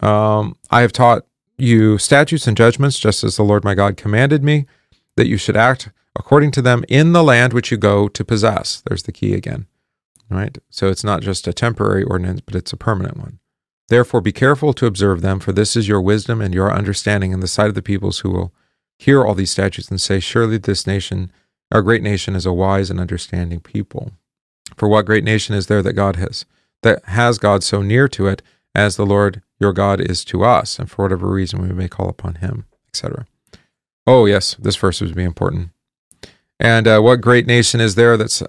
um, 0.00 0.56
I 0.70 0.80
have 0.82 0.92
taught 0.92 1.24
you 1.56 1.98
statutes 1.98 2.46
and 2.46 2.56
judgments, 2.56 2.98
just 2.98 3.24
as 3.24 3.36
the 3.36 3.42
Lord 3.42 3.64
my 3.64 3.74
God 3.74 3.96
commanded 3.96 4.42
me, 4.42 4.66
that 5.16 5.26
you 5.26 5.36
should 5.36 5.56
act 5.56 5.90
according 6.18 6.50
to 6.52 6.62
them 6.62 6.84
in 6.88 7.12
the 7.12 7.22
land 7.22 7.52
which 7.52 7.70
you 7.70 7.76
go 7.76 8.08
to 8.08 8.24
possess. 8.24 8.82
There's 8.86 9.04
the 9.04 9.12
key 9.12 9.34
again, 9.34 9.66
right? 10.28 10.58
So 10.68 10.88
it's 10.88 11.04
not 11.04 11.22
just 11.22 11.46
a 11.46 11.52
temporary 11.52 12.02
ordinance, 12.02 12.40
but 12.40 12.54
it's 12.54 12.72
a 12.72 12.76
permanent 12.76 13.16
one. 13.16 13.38
Therefore, 13.88 14.20
be 14.20 14.32
careful 14.32 14.74
to 14.74 14.86
observe 14.86 15.22
them, 15.22 15.40
for 15.40 15.52
this 15.52 15.74
is 15.74 15.88
your 15.88 16.00
wisdom 16.00 16.42
and 16.42 16.52
your 16.52 16.72
understanding 16.72 17.32
in 17.32 17.40
the 17.40 17.48
sight 17.48 17.68
of 17.68 17.74
the 17.74 17.82
peoples 17.82 18.18
who 18.18 18.30
will 18.30 18.52
hear 18.98 19.24
all 19.24 19.34
these 19.34 19.50
statutes 19.50 19.88
and 19.88 20.00
say, 20.00 20.20
Surely 20.20 20.58
this 20.58 20.86
nation, 20.86 21.32
our 21.72 21.80
great 21.80 22.02
nation, 22.02 22.36
is 22.36 22.44
a 22.44 22.52
wise 22.52 22.90
and 22.90 23.00
understanding 23.00 23.60
people. 23.60 24.12
For 24.76 24.88
what 24.88 25.06
great 25.06 25.24
nation 25.24 25.54
is 25.54 25.68
there 25.68 25.82
that 25.82 25.94
God 25.94 26.16
has, 26.16 26.44
that 26.82 27.02
has 27.06 27.38
God 27.38 27.64
so 27.64 27.80
near 27.80 28.08
to 28.08 28.26
it 28.26 28.42
as 28.74 28.96
the 28.96 29.06
Lord 29.06 29.42
your 29.58 29.72
God 29.72 30.00
is 30.00 30.24
to 30.26 30.44
us, 30.44 30.78
and 30.78 30.90
for 30.90 31.04
whatever 31.04 31.28
reason 31.28 31.62
we 31.62 31.74
may 31.74 31.88
call 31.88 32.10
upon 32.10 32.36
him, 32.36 32.66
etc. 32.88 33.26
Oh, 34.06 34.26
yes, 34.26 34.54
this 34.58 34.76
verse 34.76 35.00
would 35.00 35.14
be 35.14 35.24
important. 35.24 35.70
And 36.60 36.88
uh, 36.88 37.00
what 37.00 37.20
great 37.20 37.46
nation 37.46 37.80
is 37.80 37.94
there 37.94 38.16
that's, 38.16 38.42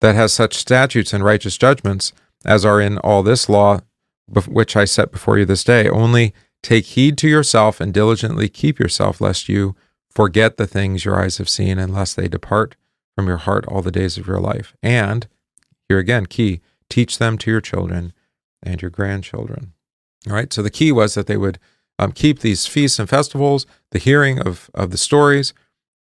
that 0.00 0.14
has 0.14 0.32
such 0.32 0.56
statutes 0.56 1.12
and 1.12 1.24
righteous 1.24 1.56
judgments 1.56 2.12
as 2.44 2.64
are 2.64 2.80
in 2.80 2.98
all 2.98 3.22
this 3.22 3.48
law 3.48 3.80
which 4.26 4.76
I 4.76 4.84
set 4.84 5.12
before 5.12 5.38
you 5.38 5.44
this 5.44 5.64
day? 5.64 5.88
Only 5.88 6.34
take 6.62 6.86
heed 6.86 7.18
to 7.18 7.28
yourself 7.28 7.80
and 7.80 7.92
diligently 7.92 8.48
keep 8.48 8.78
yourself, 8.78 9.20
lest 9.20 9.48
you 9.48 9.76
forget 10.10 10.56
the 10.56 10.66
things 10.66 11.04
your 11.04 11.20
eyes 11.20 11.38
have 11.38 11.48
seen, 11.48 11.78
and 11.78 11.92
lest 11.92 12.16
they 12.16 12.28
depart 12.28 12.76
from 13.14 13.26
your 13.26 13.36
heart 13.36 13.66
all 13.68 13.82
the 13.82 13.90
days 13.90 14.16
of 14.16 14.26
your 14.26 14.40
life. 14.40 14.74
And, 14.82 15.28
here 15.88 15.98
again, 15.98 16.26
key, 16.26 16.60
teach 16.88 17.18
them 17.18 17.36
to 17.38 17.50
your 17.50 17.60
children 17.60 18.12
and 18.62 18.80
your 18.80 18.90
grandchildren. 18.90 19.72
All 20.26 20.34
right. 20.34 20.52
So 20.52 20.62
the 20.62 20.70
key 20.70 20.90
was 20.90 21.14
that 21.14 21.26
they 21.26 21.36
would 21.36 21.58
um, 21.98 22.12
keep 22.12 22.40
these 22.40 22.66
feasts 22.66 22.98
and 22.98 23.08
festivals, 23.08 23.66
the 23.90 23.98
hearing 23.98 24.40
of, 24.40 24.70
of 24.74 24.90
the 24.90 24.96
stories, 24.96 25.52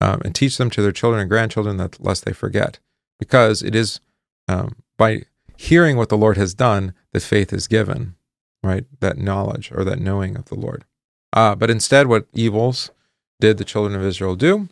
um, 0.03 0.21
and 0.25 0.35
teach 0.35 0.57
them 0.57 0.69
to 0.71 0.81
their 0.81 0.91
children 0.91 1.21
and 1.21 1.29
grandchildren 1.29 1.77
that 1.77 2.03
lest 2.03 2.25
they 2.25 2.33
forget. 2.33 2.79
Because 3.19 3.63
it 3.63 3.73
is 3.73 4.01
um, 4.47 4.75
by 4.97 5.23
hearing 5.55 5.95
what 5.95 6.09
the 6.09 6.17
Lord 6.17 6.35
has 6.37 6.53
done 6.53 6.93
that 7.13 7.23
faith 7.23 7.53
is 7.53 7.67
given, 7.67 8.15
right? 8.61 8.85
That 8.99 9.17
knowledge 9.17 9.71
or 9.71 9.83
that 9.85 9.99
knowing 9.99 10.35
of 10.35 10.45
the 10.45 10.55
Lord. 10.55 10.83
Uh, 11.31 11.55
but 11.55 11.69
instead, 11.69 12.07
what 12.07 12.27
evils 12.33 12.91
did 13.39 13.57
the 13.57 13.63
children 13.63 13.95
of 13.95 14.05
Israel 14.05 14.35
do? 14.35 14.67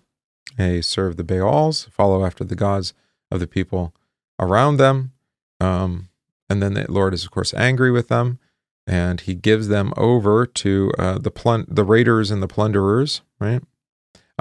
They 0.57 0.81
serve 0.81 1.15
the 1.15 1.23
Baals, 1.23 1.85
follow 1.85 2.25
after 2.25 2.43
the 2.43 2.55
gods 2.55 2.93
of 3.31 3.39
the 3.39 3.47
people 3.47 3.93
around 4.37 4.77
them. 4.77 5.13
Um, 5.61 6.09
and 6.49 6.61
then 6.61 6.73
the 6.73 6.91
Lord 6.91 7.13
is, 7.13 7.23
of 7.23 7.31
course, 7.31 7.53
angry 7.53 7.91
with 7.91 8.09
them 8.09 8.39
and 8.87 9.21
he 9.21 9.35
gives 9.35 9.67
them 9.67 9.93
over 9.95 10.45
to 10.45 10.91
uh, 10.97 11.17
the 11.17 11.31
plun- 11.31 11.65
the 11.67 11.83
raiders 11.83 12.31
and 12.31 12.41
the 12.41 12.47
plunderers. 12.47 13.21
Right. 13.39 13.63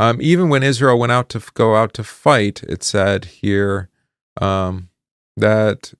Um, 0.00 0.16
even 0.22 0.48
when 0.48 0.62
Israel 0.62 0.98
went 0.98 1.12
out 1.12 1.28
to 1.28 1.42
go 1.52 1.76
out 1.76 1.92
to 1.92 2.02
fight, 2.02 2.62
it 2.62 2.82
said 2.82 3.26
here 3.26 3.90
um, 4.40 4.88
that 5.36 5.92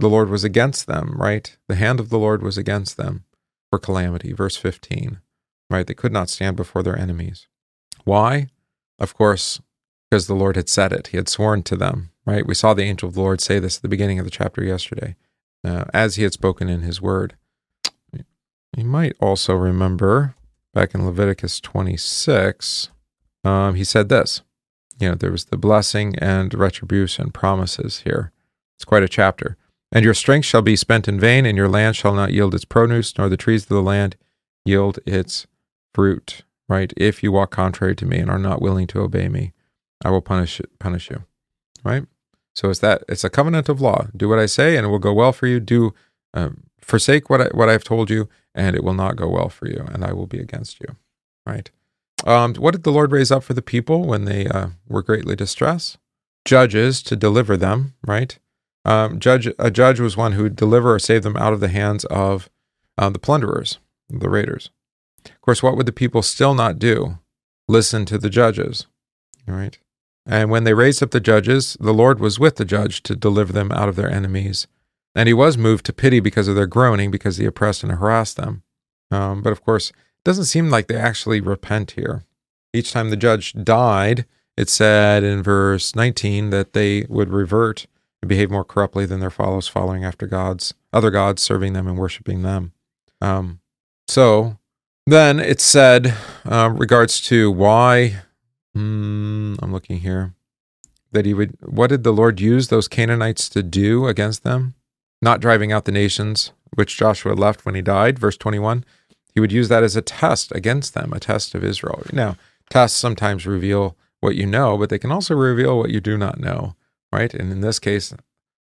the 0.00 0.08
Lord 0.08 0.28
was 0.28 0.42
against 0.42 0.88
them. 0.88 1.14
Right, 1.16 1.56
the 1.68 1.76
hand 1.76 2.00
of 2.00 2.08
the 2.08 2.18
Lord 2.18 2.42
was 2.42 2.58
against 2.58 2.96
them 2.96 3.22
for 3.70 3.78
calamity. 3.78 4.32
Verse 4.32 4.56
fifteen. 4.56 5.20
Right, 5.70 5.86
they 5.86 5.94
could 5.94 6.12
not 6.12 6.28
stand 6.28 6.56
before 6.56 6.82
their 6.82 6.98
enemies. 6.98 7.46
Why? 8.02 8.48
Of 8.98 9.14
course, 9.14 9.60
because 10.10 10.26
the 10.26 10.34
Lord 10.34 10.56
had 10.56 10.68
said 10.68 10.92
it. 10.92 11.08
He 11.08 11.16
had 11.16 11.28
sworn 11.28 11.62
to 11.62 11.76
them. 11.76 12.10
Right. 12.26 12.44
We 12.44 12.54
saw 12.54 12.74
the 12.74 12.82
angel 12.82 13.08
of 13.08 13.14
the 13.14 13.20
Lord 13.20 13.40
say 13.40 13.60
this 13.60 13.76
at 13.76 13.82
the 13.82 13.88
beginning 13.88 14.18
of 14.18 14.24
the 14.24 14.32
chapter 14.32 14.64
yesterday, 14.64 15.14
uh, 15.62 15.84
as 15.94 16.16
he 16.16 16.24
had 16.24 16.32
spoken 16.32 16.68
in 16.68 16.80
his 16.80 17.00
word. 17.00 17.36
You 18.76 18.84
might 18.84 19.14
also 19.20 19.54
remember 19.54 20.34
back 20.72 20.92
in 20.92 21.06
Leviticus 21.06 21.60
26, 21.60 22.90
um, 23.44 23.74
he 23.74 23.84
said 23.84 24.08
this. 24.08 24.42
You 25.00 25.10
know, 25.10 25.14
there 25.14 25.32
was 25.32 25.46
the 25.46 25.56
blessing 25.56 26.16
and 26.18 26.54
retribution 26.54 27.30
promises 27.30 28.00
here. 28.00 28.32
It's 28.76 28.84
quite 28.84 29.02
a 29.02 29.08
chapter. 29.08 29.56
And 29.92 30.04
your 30.04 30.14
strength 30.14 30.46
shall 30.46 30.62
be 30.62 30.76
spent 30.76 31.08
in 31.08 31.20
vain, 31.20 31.46
and 31.46 31.56
your 31.56 31.68
land 31.68 31.96
shall 31.96 32.14
not 32.14 32.32
yield 32.32 32.54
its 32.54 32.64
produce, 32.64 33.16
nor 33.16 33.28
the 33.28 33.36
trees 33.36 33.64
of 33.64 33.68
the 33.68 33.82
land 33.82 34.16
yield 34.64 34.98
its 35.06 35.46
fruit. 35.94 36.42
Right? 36.68 36.92
If 36.96 37.22
you 37.22 37.30
walk 37.30 37.50
contrary 37.50 37.94
to 37.96 38.06
me 38.06 38.18
and 38.18 38.30
are 38.30 38.38
not 38.38 38.62
willing 38.62 38.86
to 38.88 39.00
obey 39.00 39.28
me, 39.28 39.52
I 40.04 40.10
will 40.10 40.22
punish 40.22 40.60
punish 40.78 41.10
you. 41.10 41.24
Right? 41.84 42.06
So 42.54 42.70
it's 42.70 42.80
that 42.80 43.04
it's 43.08 43.24
a 43.24 43.30
covenant 43.30 43.68
of 43.68 43.80
law. 43.80 44.06
Do 44.16 44.28
what 44.28 44.38
I 44.38 44.46
say, 44.46 44.76
and 44.76 44.86
it 44.86 44.88
will 44.88 44.98
go 44.98 45.12
well 45.12 45.32
for 45.32 45.46
you. 45.46 45.60
Do 45.60 45.92
um, 46.32 46.64
forsake 46.80 47.28
what 47.28 47.40
I, 47.40 47.44
what 47.52 47.68
I've 47.68 47.84
told 47.84 48.10
you, 48.10 48.28
and 48.54 48.74
it 48.74 48.84
will 48.84 48.94
not 48.94 49.16
go 49.16 49.28
well 49.28 49.48
for 49.48 49.68
you, 49.68 49.84
and 49.92 50.04
I 50.04 50.12
will 50.12 50.26
be 50.26 50.38
against 50.38 50.80
you. 50.80 50.96
Right? 51.46 51.70
Um, 52.24 52.54
what 52.54 52.72
did 52.72 52.84
the 52.84 52.92
Lord 52.92 53.12
raise 53.12 53.30
up 53.30 53.42
for 53.42 53.54
the 53.54 53.62
people 53.62 54.04
when 54.04 54.24
they 54.24 54.46
uh, 54.46 54.68
were 54.88 55.02
greatly 55.02 55.36
distressed? 55.36 55.98
Judges 56.44 57.02
to 57.04 57.16
deliver 57.16 57.56
them. 57.56 57.94
Right? 58.06 58.38
Um, 58.84 59.18
judge 59.18 59.48
a 59.58 59.70
judge 59.70 60.00
was 60.00 60.16
one 60.16 60.32
who 60.32 60.44
would 60.44 60.56
deliver 60.56 60.94
or 60.94 60.98
save 60.98 61.22
them 61.22 61.36
out 61.36 61.52
of 61.52 61.60
the 61.60 61.68
hands 61.68 62.04
of 62.06 62.50
uh, 62.98 63.10
the 63.10 63.18
plunderers, 63.18 63.78
the 64.08 64.28
raiders. 64.28 64.70
Of 65.24 65.40
course, 65.40 65.62
what 65.62 65.76
would 65.76 65.86
the 65.86 65.92
people 65.92 66.22
still 66.22 66.54
not 66.54 66.78
do? 66.78 67.18
Listen 67.66 68.04
to 68.06 68.18
the 68.18 68.28
judges. 68.28 68.86
Right? 69.46 69.78
And 70.26 70.50
when 70.50 70.64
they 70.64 70.74
raised 70.74 71.02
up 71.02 71.10
the 71.10 71.20
judges, 71.20 71.76
the 71.80 71.94
Lord 71.94 72.20
was 72.20 72.38
with 72.38 72.56
the 72.56 72.64
judge 72.64 73.02
to 73.04 73.16
deliver 73.16 73.52
them 73.52 73.72
out 73.72 73.88
of 73.88 73.96
their 73.96 74.10
enemies 74.10 74.66
and 75.14 75.28
he 75.28 75.34
was 75.34 75.56
moved 75.56 75.86
to 75.86 75.92
pity 75.92 76.20
because 76.20 76.48
of 76.48 76.56
their 76.56 76.66
groaning, 76.66 77.10
because 77.10 77.36
he 77.36 77.44
oppressed 77.44 77.82
and 77.82 77.92
harassed 77.92 78.36
them. 78.36 78.62
Um, 79.10 79.42
but 79.42 79.52
of 79.52 79.62
course, 79.62 79.92
doesn't 80.24 80.44
seem 80.44 80.70
like 80.70 80.86
they 80.86 80.96
actually 80.96 81.40
repent 81.40 81.92
here. 81.92 82.24
Each 82.72 82.92
time 82.92 83.10
the 83.10 83.16
judge 83.16 83.52
died, 83.52 84.24
it 84.56 84.68
said 84.68 85.22
in 85.22 85.42
verse 85.42 85.94
19 85.94 86.50
that 86.50 86.72
they 86.72 87.04
would 87.08 87.30
revert 87.30 87.86
and 88.22 88.28
behave 88.28 88.50
more 88.50 88.64
corruptly 88.64 89.06
than 89.06 89.20
their 89.20 89.30
followers, 89.30 89.68
following 89.68 90.04
after 90.04 90.26
gods, 90.26 90.74
other 90.92 91.10
gods, 91.10 91.42
serving 91.42 91.72
them 91.72 91.86
and 91.86 91.98
worshiping 91.98 92.42
them. 92.42 92.72
Um, 93.20 93.60
so 94.08 94.58
then 95.06 95.38
it 95.38 95.60
said, 95.60 96.14
uh, 96.44 96.70
regards 96.74 97.20
to 97.22 97.50
why, 97.50 98.22
mm, 98.76 99.56
I'm 99.60 99.72
looking 99.72 100.00
here, 100.00 100.34
that 101.12 101.26
he 101.26 101.34
would, 101.34 101.56
what 101.60 101.88
did 101.88 102.02
the 102.02 102.12
Lord 102.12 102.40
use 102.40 102.68
those 102.68 102.88
Canaanites 102.88 103.48
to 103.50 103.62
do 103.62 104.06
against 104.06 104.42
them? 104.42 104.74
not 105.24 105.40
driving 105.40 105.72
out 105.72 105.86
the 105.86 105.92
nations 105.92 106.52
which 106.74 106.96
Joshua 106.96 107.32
left 107.32 107.64
when 107.64 107.74
he 107.74 107.82
died. 107.82 108.18
Verse 108.18 108.36
21 108.36 108.84
he 109.34 109.40
would 109.40 109.52
use 109.52 109.68
that 109.68 109.82
as 109.82 109.96
a 109.96 110.02
test 110.02 110.52
against 110.52 110.94
them, 110.94 111.12
a 111.12 111.20
test 111.20 111.54
of 111.54 111.64
Israel. 111.64 112.02
Now, 112.12 112.36
tests 112.70 112.98
sometimes 112.98 113.46
reveal 113.46 113.96
what 114.20 114.36
you 114.36 114.46
know, 114.46 114.78
but 114.78 114.88
they 114.90 114.98
can 114.98 115.12
also 115.12 115.34
reveal 115.34 115.78
what 115.78 115.90
you 115.90 116.00
do 116.00 116.16
not 116.16 116.38
know, 116.38 116.76
right? 117.12 117.34
And 117.34 117.50
in 117.50 117.60
this 117.60 117.78
case, 117.78 118.14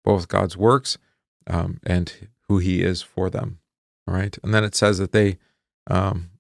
both 0.05 0.29
God's 0.29 0.57
works 0.57 0.97
um, 1.47 1.81
and 1.85 2.29
who 2.49 2.59
He 2.59 2.83
is 2.83 3.03
for 3.03 3.29
them, 3.29 3.59
right? 4.07 4.39
And 4.43 4.55
then 4.55 4.65
it 4.65 4.75
says 4.75 4.99
that 4.99 5.13
they 5.13 5.39
um, 5.89 6.31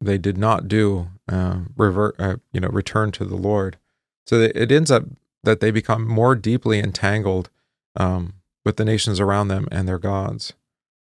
they 0.00 0.18
did 0.18 0.36
not 0.36 0.68
do 0.68 1.08
uh, 1.28 1.60
revert, 1.76 2.16
uh, 2.18 2.36
you 2.52 2.60
know, 2.60 2.68
return 2.68 3.12
to 3.12 3.24
the 3.24 3.36
Lord. 3.36 3.78
So 4.26 4.40
it 4.40 4.72
ends 4.72 4.90
up 4.90 5.04
that 5.44 5.60
they 5.60 5.70
become 5.70 6.06
more 6.06 6.34
deeply 6.34 6.80
entangled 6.80 7.48
um, 7.94 8.34
with 8.64 8.76
the 8.76 8.84
nations 8.84 9.20
around 9.20 9.48
them 9.48 9.68
and 9.70 9.88
their 9.88 9.98
gods, 9.98 10.52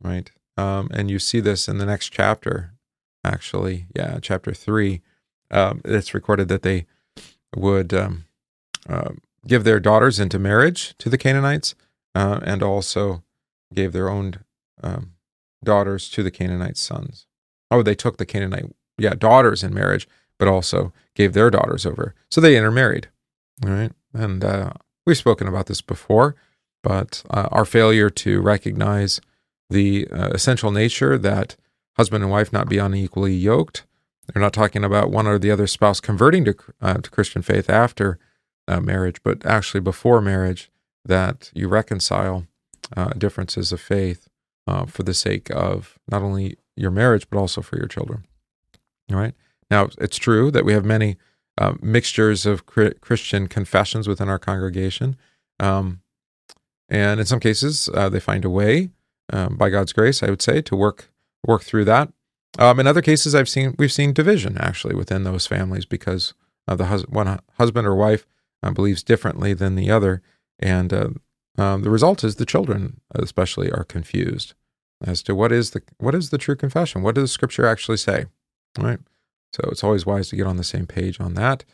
right? 0.02 0.30
Um, 0.56 0.88
and 0.92 1.10
you 1.10 1.18
see 1.18 1.40
this 1.40 1.66
in 1.66 1.78
the 1.78 1.86
next 1.86 2.10
chapter, 2.10 2.73
actually. 3.24 3.86
Yeah, 3.94 4.18
chapter 4.20 4.52
three. 4.52 5.02
Um, 5.50 5.80
it's 5.84 6.14
recorded 6.14 6.48
that 6.48 6.62
they 6.62 6.86
would 7.56 7.92
um, 7.94 8.24
uh, 8.88 9.12
give 9.46 9.64
their 9.64 9.80
daughters 9.80 10.18
into 10.18 10.38
marriage 10.38 10.96
to 10.98 11.08
the 11.08 11.18
Canaanites 11.18 11.74
uh, 12.14 12.40
and 12.42 12.62
also 12.62 13.22
gave 13.72 13.92
their 13.92 14.08
own 14.08 14.44
um, 14.82 15.12
daughters 15.62 16.08
to 16.10 16.22
the 16.22 16.30
Canaanite 16.30 16.76
sons. 16.76 17.26
Oh, 17.70 17.82
they 17.82 17.94
took 17.94 18.16
the 18.16 18.26
Canaanite, 18.26 18.74
yeah, 18.98 19.14
daughters 19.14 19.62
in 19.62 19.74
marriage, 19.74 20.08
but 20.38 20.48
also 20.48 20.92
gave 21.14 21.32
their 21.32 21.50
daughters 21.50 21.86
over. 21.86 22.14
So 22.30 22.40
they 22.40 22.56
intermarried. 22.56 23.08
All 23.64 23.70
right. 23.70 23.92
And 24.12 24.44
uh, 24.44 24.72
we've 25.06 25.16
spoken 25.16 25.48
about 25.48 25.66
this 25.66 25.80
before, 25.80 26.36
but 26.82 27.22
uh, 27.30 27.48
our 27.50 27.64
failure 27.64 28.10
to 28.10 28.40
recognize 28.40 29.20
the 29.70 30.06
uh, 30.08 30.30
essential 30.30 30.70
nature 30.70 31.16
that 31.18 31.56
husband 31.96 32.22
and 32.22 32.30
wife 32.30 32.52
not 32.52 32.68
be 32.68 32.78
unequally 32.78 33.34
yoked. 33.34 33.84
They're 34.26 34.42
not 34.42 34.52
talking 34.52 34.84
about 34.84 35.10
one 35.10 35.26
or 35.26 35.38
the 35.38 35.50
other 35.50 35.66
spouse 35.66 36.00
converting 36.00 36.44
to, 36.46 36.54
uh, 36.80 36.94
to 36.94 37.10
Christian 37.10 37.42
faith 37.42 37.68
after 37.68 38.18
uh, 38.66 38.80
marriage, 38.80 39.22
but 39.22 39.44
actually 39.44 39.80
before 39.80 40.20
marriage, 40.20 40.70
that 41.04 41.50
you 41.54 41.68
reconcile 41.68 42.46
uh, 42.96 43.10
differences 43.10 43.72
of 43.72 43.80
faith 43.80 44.28
uh, 44.66 44.86
for 44.86 45.02
the 45.02 45.14
sake 45.14 45.50
of 45.50 45.98
not 46.08 46.22
only 46.22 46.56
your 46.76 46.90
marriage, 46.90 47.28
but 47.28 47.38
also 47.38 47.60
for 47.60 47.76
your 47.76 47.86
children. 47.86 48.24
All 49.10 49.18
right. 49.18 49.34
Now, 49.70 49.88
it's 49.98 50.16
true 50.16 50.50
that 50.50 50.64
we 50.64 50.72
have 50.72 50.84
many 50.84 51.16
uh, 51.58 51.74
mixtures 51.82 52.46
of 52.46 52.66
Christian 52.66 53.46
confessions 53.46 54.08
within 54.08 54.28
our 54.28 54.38
congregation. 54.38 55.16
Um, 55.60 56.00
and 56.88 57.20
in 57.20 57.26
some 57.26 57.40
cases, 57.40 57.88
uh, 57.94 58.08
they 58.08 58.20
find 58.20 58.44
a 58.44 58.50
way, 58.50 58.90
um, 59.32 59.56
by 59.56 59.68
God's 59.70 59.92
grace, 59.92 60.22
I 60.22 60.30
would 60.30 60.42
say, 60.42 60.62
to 60.62 60.76
work 60.76 61.10
work 61.46 61.62
through 61.62 61.84
that. 61.86 62.12
Um, 62.58 62.78
in 62.78 62.86
other 62.86 63.02
cases, 63.02 63.34
I've 63.34 63.48
seen 63.48 63.74
we've 63.78 63.92
seen 63.92 64.12
division 64.12 64.56
actually 64.58 64.94
within 64.94 65.24
those 65.24 65.46
families 65.46 65.84
because 65.84 66.34
uh, 66.68 66.76
the 66.76 66.86
hus- 66.86 67.08
one 67.08 67.40
husband 67.58 67.86
or 67.86 67.94
wife 67.94 68.26
uh, 68.62 68.70
believes 68.70 69.02
differently 69.02 69.54
than 69.54 69.74
the 69.74 69.90
other, 69.90 70.22
and 70.58 70.92
uh, 70.92 71.08
um, 71.58 71.82
the 71.82 71.90
result 71.90 72.24
is 72.24 72.36
the 72.36 72.46
children, 72.46 73.00
especially, 73.14 73.70
are 73.70 73.84
confused 73.84 74.54
as 75.04 75.22
to 75.22 75.34
what 75.34 75.52
is 75.52 75.70
the 75.70 75.82
what 75.98 76.14
is 76.14 76.30
the 76.30 76.38
true 76.38 76.56
confession. 76.56 77.02
What 77.02 77.16
does 77.16 77.32
Scripture 77.32 77.66
actually 77.66 77.98
say? 77.98 78.26
Right. 78.78 79.00
So 79.52 79.68
it's 79.70 79.84
always 79.84 80.06
wise 80.06 80.28
to 80.30 80.36
get 80.36 80.46
on 80.46 80.56
the 80.56 80.64
same 80.64 80.86
page 80.86 81.20
on 81.20 81.34
that. 81.34 81.64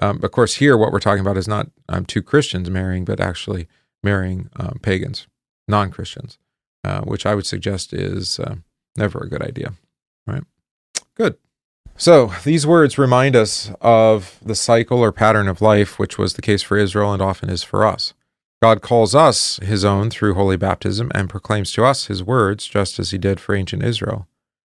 Um, 0.00 0.20
of 0.22 0.30
course, 0.30 0.54
here 0.56 0.76
what 0.76 0.92
we're 0.92 1.00
talking 1.00 1.20
about 1.20 1.36
is 1.36 1.48
not 1.48 1.70
um, 1.88 2.04
two 2.04 2.22
Christians 2.22 2.70
marrying, 2.70 3.04
but 3.04 3.20
actually 3.20 3.66
marrying 4.02 4.48
um, 4.56 4.78
pagans, 4.82 5.26
non 5.68 5.90
Christians, 5.90 6.38
uh, 6.84 7.02
which 7.02 7.26
I 7.26 7.34
would 7.34 7.46
suggest 7.46 7.92
is 7.92 8.38
uh, 8.38 8.56
never 8.96 9.20
a 9.20 9.28
good 9.28 9.42
idea. 9.42 9.72
Right? 10.26 10.44
Good. 11.14 11.36
So 11.96 12.32
these 12.44 12.66
words 12.66 12.98
remind 12.98 13.36
us 13.36 13.70
of 13.80 14.38
the 14.42 14.54
cycle 14.54 15.00
or 15.00 15.12
pattern 15.12 15.48
of 15.48 15.60
life, 15.60 15.98
which 15.98 16.16
was 16.16 16.34
the 16.34 16.42
case 16.42 16.62
for 16.62 16.78
Israel 16.78 17.12
and 17.12 17.20
often 17.20 17.50
is 17.50 17.62
for 17.62 17.84
us. 17.84 18.14
God 18.62 18.82
calls 18.82 19.14
us 19.14 19.56
his 19.62 19.84
own 19.84 20.10
through 20.10 20.34
holy 20.34 20.56
baptism 20.56 21.10
and 21.14 21.30
proclaims 21.30 21.72
to 21.72 21.84
us 21.84 22.06
his 22.06 22.22
words, 22.22 22.66
just 22.66 22.98
as 22.98 23.10
he 23.10 23.18
did 23.18 23.40
for 23.40 23.54
ancient 23.54 23.82
Israel. 23.82 24.26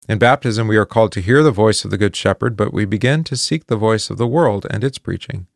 In 0.10 0.20
baptism, 0.20 0.68
we 0.68 0.78
are 0.78 0.86
called 0.86 1.12
to 1.14 1.22
hear 1.22 1.44
the 1.44 1.52
voice 1.52 1.84
of 1.84 1.92
the 1.92 1.98
Good 1.98 2.16
Shepherd, 2.16 2.56
but 2.56 2.74
we 2.74 2.86
begin 2.86 3.24
to 3.26 3.36
seek 3.36 3.68
the 3.68 3.76
voice 3.76 4.10
of 4.10 4.18
the 4.18 4.28
world 4.28 4.66
and 4.70 4.84
its 4.84 4.98
preaching. 4.98 5.48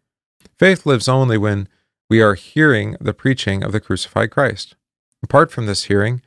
Faith 0.58 0.86
lives 0.86 1.08
only 1.08 1.38
when 1.38 1.68
we 2.10 2.22
are 2.22 2.36
hearing 2.36 2.98
the 3.00 3.14
preaching 3.14 3.64
of 3.64 3.72
the 3.72 3.80
crucified 3.80 4.32
Christ. 4.32 4.76
Apart 5.24 5.52
from 5.52 5.68
this 5.68 5.86
hearing, 5.86 6.22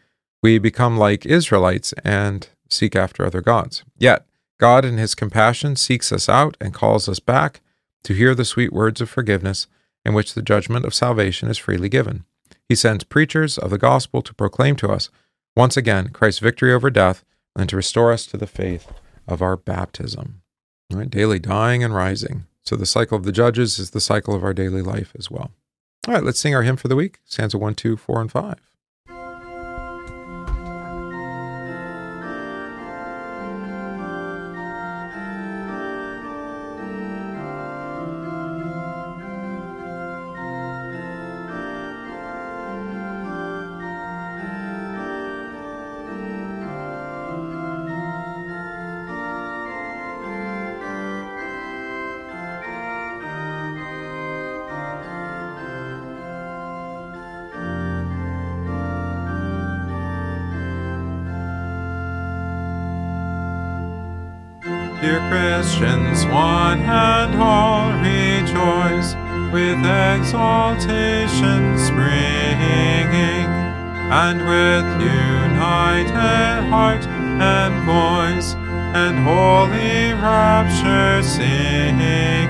we 0.44 0.58
become 0.58 0.98
like 0.98 1.24
Israelites 1.24 1.94
and 2.04 2.46
seek 2.68 2.94
after 2.94 3.24
other 3.24 3.40
gods. 3.40 3.82
Yet, 3.96 4.26
God 4.60 4.84
in 4.84 4.98
his 4.98 5.14
compassion 5.14 5.74
seeks 5.74 6.12
us 6.12 6.28
out 6.28 6.58
and 6.60 6.74
calls 6.74 7.08
us 7.08 7.18
back 7.18 7.62
to 8.02 8.12
hear 8.12 8.34
the 8.34 8.44
sweet 8.44 8.70
words 8.70 9.00
of 9.00 9.08
forgiveness 9.08 9.68
in 10.04 10.12
which 10.12 10.34
the 10.34 10.42
judgment 10.42 10.84
of 10.84 10.92
salvation 10.92 11.48
is 11.48 11.56
freely 11.56 11.88
given. 11.88 12.26
He 12.68 12.74
sends 12.74 13.04
preachers 13.04 13.56
of 13.56 13.70
the 13.70 13.78
gospel 13.78 14.20
to 14.20 14.34
proclaim 14.34 14.76
to 14.76 14.90
us, 14.90 15.08
once 15.56 15.78
again, 15.78 16.10
Christ's 16.10 16.40
victory 16.40 16.74
over 16.74 16.90
death 16.90 17.24
and 17.56 17.66
to 17.70 17.76
restore 17.76 18.12
us 18.12 18.26
to 18.26 18.36
the 18.36 18.46
faith 18.46 18.92
of 19.26 19.40
our 19.40 19.56
baptism. 19.56 20.42
Right? 20.92 21.08
Daily 21.08 21.38
dying 21.38 21.82
and 21.82 21.94
rising. 21.94 22.44
So 22.66 22.76
the 22.76 22.84
cycle 22.84 23.16
of 23.16 23.24
the 23.24 23.32
judges 23.32 23.78
is 23.78 23.92
the 23.92 23.98
cycle 23.98 24.34
of 24.34 24.44
our 24.44 24.52
daily 24.52 24.82
life 24.82 25.14
as 25.18 25.30
well. 25.30 25.52
All 26.06 26.12
right, 26.12 26.22
let's 26.22 26.38
sing 26.38 26.54
our 26.54 26.64
hymn 26.64 26.76
for 26.76 26.88
the 26.88 26.96
week, 26.96 27.20
stanza 27.24 27.56
1, 27.56 27.76
2, 27.76 27.96
4, 27.96 28.20
and 28.20 28.30
5. 28.30 28.73
And 74.26 74.40
with 74.40 74.86
united 75.02 76.60
heart 76.72 77.04
and 77.52 77.74
voice, 77.84 78.54
and 79.02 79.14
holy 79.18 80.14
rapture 80.14 81.22
singing, 81.22 82.48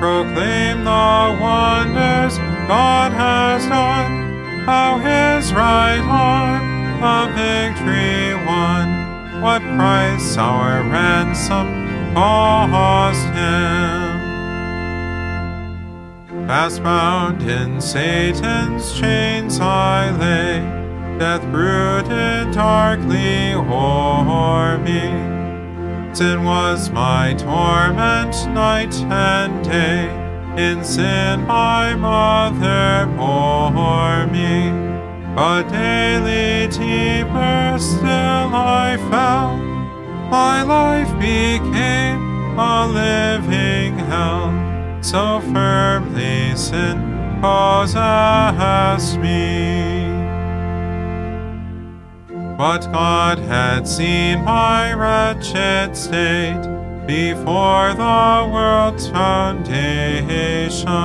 proclaim 0.00 0.82
the 0.82 1.38
wonders 1.40 2.38
God 2.66 3.12
has 3.12 3.64
done, 3.66 4.64
how 4.66 4.98
His 4.98 5.52
right 5.52 6.02
arm 6.02 6.66
a 7.14 7.30
victory 7.38 8.34
won 8.44 9.40
what 9.40 9.62
price 9.78 10.36
our 10.36 10.82
ransom 10.90 11.86
cost 12.14 13.26
him. 13.34 14.05
Fast 16.46 16.80
bound 16.80 17.42
in 17.42 17.80
Satan's 17.80 18.96
chains 18.96 19.58
I 19.58 20.10
lay, 20.16 20.60
death 21.18 21.42
brooded 21.50 22.54
darkly 22.54 23.52
o'er 23.54 24.78
me. 24.78 26.14
Sin 26.14 26.44
was 26.44 26.88
my 26.90 27.34
torment 27.34 28.32
night 28.54 28.94
and 29.10 29.64
day, 29.64 30.06
in 30.56 30.84
sin 30.84 31.44
my 31.48 31.96
mother 31.96 33.06
bore 33.16 34.28
me. 34.28 34.70
But 35.34 35.64
daily 35.68 36.68
deeper 36.68 37.76
still 37.80 38.54
I 38.54 38.96
fell, 39.10 39.56
my 40.30 40.62
life 40.62 41.12
became 41.18 42.56
a 42.56 42.86
living 42.86 43.98
hell, 43.98 44.65
so 45.06 45.40
firmly 45.52 46.56
sin 46.56 46.98
possessed 47.40 49.20
me. 49.20 50.04
But 52.58 52.90
God 52.92 53.38
had 53.38 53.86
seen 53.86 54.42
my 54.42 54.92
wretched 54.94 55.96
state 55.96 56.60
before 57.06 57.94
the 57.94 58.50
world's 58.52 59.08
foundation 59.08 60.96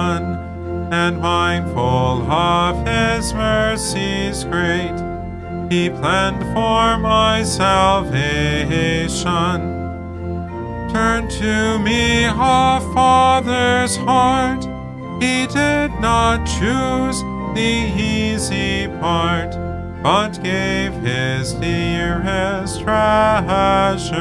and 0.92 1.22
mindful 1.22 2.24
of 2.32 2.88
his 2.88 3.36
mercies 3.36 4.46
great, 4.46 5.00
he 5.70 5.92
planned 5.92 6.42
for 6.56 6.98
my 6.98 7.44
salvation. 7.44 9.71
Turn 10.92 11.30
to 11.30 11.80
me 11.80 12.26
a 12.26 12.82
father's 12.94 13.96
heart. 13.96 14.66
He 15.22 15.48
did 15.48 15.92
not 16.02 16.46
choose 16.46 17.22
the 17.56 17.94
easy 17.96 18.90
part, 19.00 19.56
but 20.04 20.44
gave 20.44 20.92
his 20.94 21.54
dearest 21.54 22.82
treasure. 22.82 24.20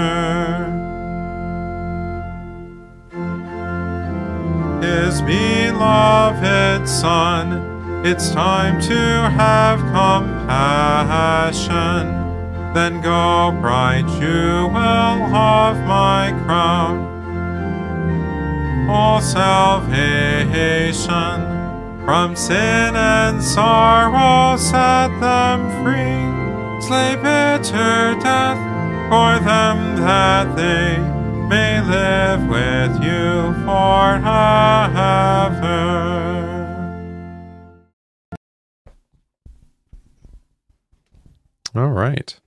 His 4.81 5.21
beloved 5.23 6.89
Son 6.89 7.71
it's 8.03 8.31
time 8.31 8.81
to 8.81 8.95
have 8.95 9.79
compassion. 9.93 12.20
Then 12.73 13.01
go, 13.01 13.51
bright 13.61 14.07
jewel 14.21 14.77
of 14.77 15.77
my 15.87 16.33
crown. 16.45 17.11
All 18.89 19.21
salvation 19.21 19.91
from 22.05 22.37
sin 22.37 22.95
and 22.95 23.43
sorrow 23.43 24.57
set 24.57 25.09
them 25.19 25.69
free. 25.83 26.31
Slay 26.87 27.17
bitter 27.17 28.15
death 28.21 28.59
for 29.11 29.39
them 29.45 29.97
that 29.97 30.55
they 30.55 30.97
may 31.49 31.81
live 31.83 32.47
with 32.49 33.03
you 33.03 33.53
forever. 33.65 35.01
All 41.75 41.91
right. 41.91 42.39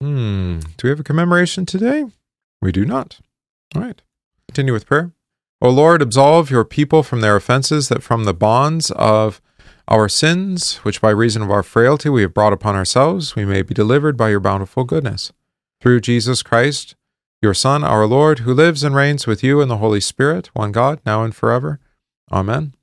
Hmm. 0.00 0.60
Do 0.76 0.84
we 0.84 0.90
have 0.90 1.00
a 1.00 1.04
commemoration 1.04 1.66
today? 1.66 2.04
We 2.62 2.72
do 2.72 2.84
not. 2.84 3.18
All 3.74 3.82
right. 3.82 4.00
Continue 4.48 4.72
with 4.72 4.86
prayer. 4.86 5.12
O 5.60 5.70
Lord, 5.70 6.00
absolve 6.00 6.50
your 6.50 6.64
people 6.64 7.02
from 7.02 7.20
their 7.20 7.36
offenses, 7.36 7.88
that 7.88 8.02
from 8.02 8.24
the 8.24 8.34
bonds 8.34 8.90
of 8.92 9.40
our 9.88 10.08
sins, 10.08 10.76
which 10.78 11.00
by 11.00 11.10
reason 11.10 11.42
of 11.42 11.50
our 11.50 11.62
frailty 11.62 12.08
we 12.08 12.22
have 12.22 12.34
brought 12.34 12.52
upon 12.52 12.76
ourselves, 12.76 13.34
we 13.34 13.44
may 13.44 13.62
be 13.62 13.74
delivered 13.74 14.16
by 14.16 14.28
your 14.28 14.40
bountiful 14.40 14.84
goodness. 14.84 15.32
Through 15.80 16.00
Jesus 16.02 16.42
Christ, 16.42 16.94
your 17.40 17.54
Son, 17.54 17.82
our 17.82 18.06
Lord, 18.06 18.40
who 18.40 18.52
lives 18.54 18.84
and 18.84 18.94
reigns 18.94 19.26
with 19.26 19.42
you 19.42 19.60
in 19.60 19.68
the 19.68 19.78
Holy 19.78 20.00
Spirit, 20.00 20.50
one 20.52 20.72
God, 20.72 21.00
now 21.04 21.24
and 21.24 21.34
forever. 21.34 21.80
Amen. 22.30 22.74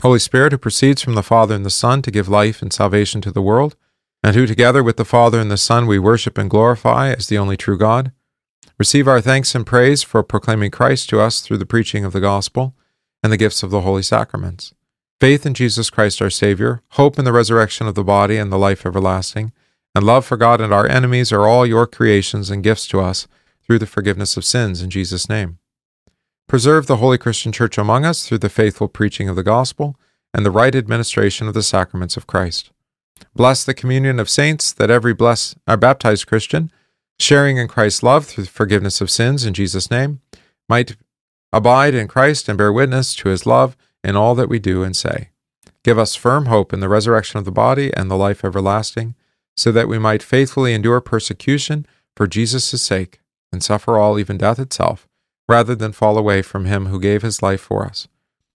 Holy 0.00 0.18
Spirit, 0.18 0.52
who 0.52 0.58
proceeds 0.58 1.02
from 1.02 1.14
the 1.14 1.22
Father 1.22 1.54
and 1.54 1.66
the 1.66 1.70
Son 1.70 2.02
to 2.02 2.10
give 2.10 2.28
life 2.28 2.62
and 2.62 2.72
salvation 2.72 3.20
to 3.20 3.30
the 3.30 3.42
world, 3.42 3.76
and 4.22 4.36
who 4.36 4.46
together 4.46 4.82
with 4.82 4.96
the 4.96 5.04
Father 5.04 5.40
and 5.40 5.50
the 5.50 5.56
Son 5.56 5.86
we 5.86 5.98
worship 5.98 6.38
and 6.38 6.48
glorify 6.48 7.10
as 7.10 7.26
the 7.26 7.38
only 7.38 7.56
true 7.56 7.78
God. 7.78 8.12
Receive 8.78 9.06
our 9.06 9.20
thanks 9.20 9.54
and 9.54 9.66
praise 9.66 10.02
for 10.02 10.22
proclaiming 10.22 10.70
Christ 10.70 11.08
to 11.10 11.20
us 11.20 11.40
through 11.40 11.58
the 11.58 11.66
preaching 11.66 12.04
of 12.04 12.12
the 12.12 12.20
gospel 12.20 12.74
and 13.22 13.32
the 13.32 13.36
gifts 13.36 13.62
of 13.62 13.70
the 13.70 13.82
holy 13.82 14.02
sacraments. 14.02 14.74
Faith 15.20 15.46
in 15.46 15.54
Jesus 15.54 15.88
Christ 15.88 16.20
our 16.20 16.30
Savior, 16.30 16.82
hope 16.90 17.16
in 17.16 17.24
the 17.24 17.32
resurrection 17.32 17.86
of 17.86 17.94
the 17.94 18.02
body 18.02 18.36
and 18.36 18.50
the 18.50 18.58
life 18.58 18.84
everlasting, 18.84 19.52
and 19.94 20.04
love 20.04 20.24
for 20.24 20.36
God 20.36 20.60
and 20.60 20.72
our 20.72 20.88
enemies 20.88 21.30
are 21.30 21.46
all 21.46 21.64
your 21.64 21.86
creations 21.86 22.50
and 22.50 22.64
gifts 22.64 22.88
to 22.88 23.00
us 23.00 23.28
through 23.64 23.78
the 23.78 23.86
forgiveness 23.86 24.36
of 24.36 24.44
sins 24.44 24.82
in 24.82 24.90
Jesus' 24.90 25.28
name. 25.28 25.58
Preserve 26.48 26.88
the 26.88 26.96
holy 26.96 27.18
Christian 27.18 27.52
Church 27.52 27.78
among 27.78 28.04
us 28.04 28.26
through 28.26 28.38
the 28.38 28.48
faithful 28.48 28.88
preaching 28.88 29.28
of 29.28 29.36
the 29.36 29.44
gospel 29.44 29.96
and 30.34 30.44
the 30.44 30.50
right 30.50 30.74
administration 30.74 31.46
of 31.46 31.54
the 31.54 31.62
sacraments 31.62 32.16
of 32.16 32.26
Christ. 32.26 32.71
Bless 33.34 33.64
the 33.64 33.74
communion 33.74 34.18
of 34.18 34.30
saints, 34.30 34.72
that 34.72 34.90
every 34.90 35.14
bless 35.14 35.54
our 35.66 35.76
baptized 35.76 36.26
Christian, 36.26 36.70
sharing 37.18 37.56
in 37.56 37.68
Christ's 37.68 38.02
love 38.02 38.26
through 38.26 38.46
forgiveness 38.46 39.00
of 39.00 39.10
sins 39.10 39.44
in 39.44 39.54
Jesus' 39.54 39.90
name, 39.90 40.20
might 40.68 40.96
abide 41.52 41.94
in 41.94 42.08
Christ 42.08 42.48
and 42.48 42.58
bear 42.58 42.72
witness 42.72 43.14
to 43.16 43.28
his 43.28 43.46
love 43.46 43.76
in 44.02 44.16
all 44.16 44.34
that 44.34 44.48
we 44.48 44.58
do 44.58 44.82
and 44.82 44.96
say. 44.96 45.30
Give 45.84 45.98
us 45.98 46.14
firm 46.14 46.46
hope 46.46 46.72
in 46.72 46.80
the 46.80 46.88
resurrection 46.88 47.38
of 47.38 47.44
the 47.44 47.50
body 47.50 47.92
and 47.94 48.10
the 48.10 48.16
life 48.16 48.44
everlasting, 48.44 49.14
so 49.56 49.70
that 49.72 49.88
we 49.88 49.98
might 49.98 50.22
faithfully 50.22 50.72
endure 50.72 51.00
persecution 51.00 51.86
for 52.16 52.26
Jesus' 52.26 52.82
sake 52.82 53.20
and 53.52 53.62
suffer 53.62 53.98
all, 53.98 54.18
even 54.18 54.38
death 54.38 54.58
itself, 54.58 55.06
rather 55.48 55.74
than 55.74 55.92
fall 55.92 56.16
away 56.16 56.40
from 56.40 56.64
him 56.64 56.86
who 56.86 56.98
gave 57.00 57.22
his 57.22 57.42
life 57.42 57.60
for 57.60 57.84
us. 57.84 58.08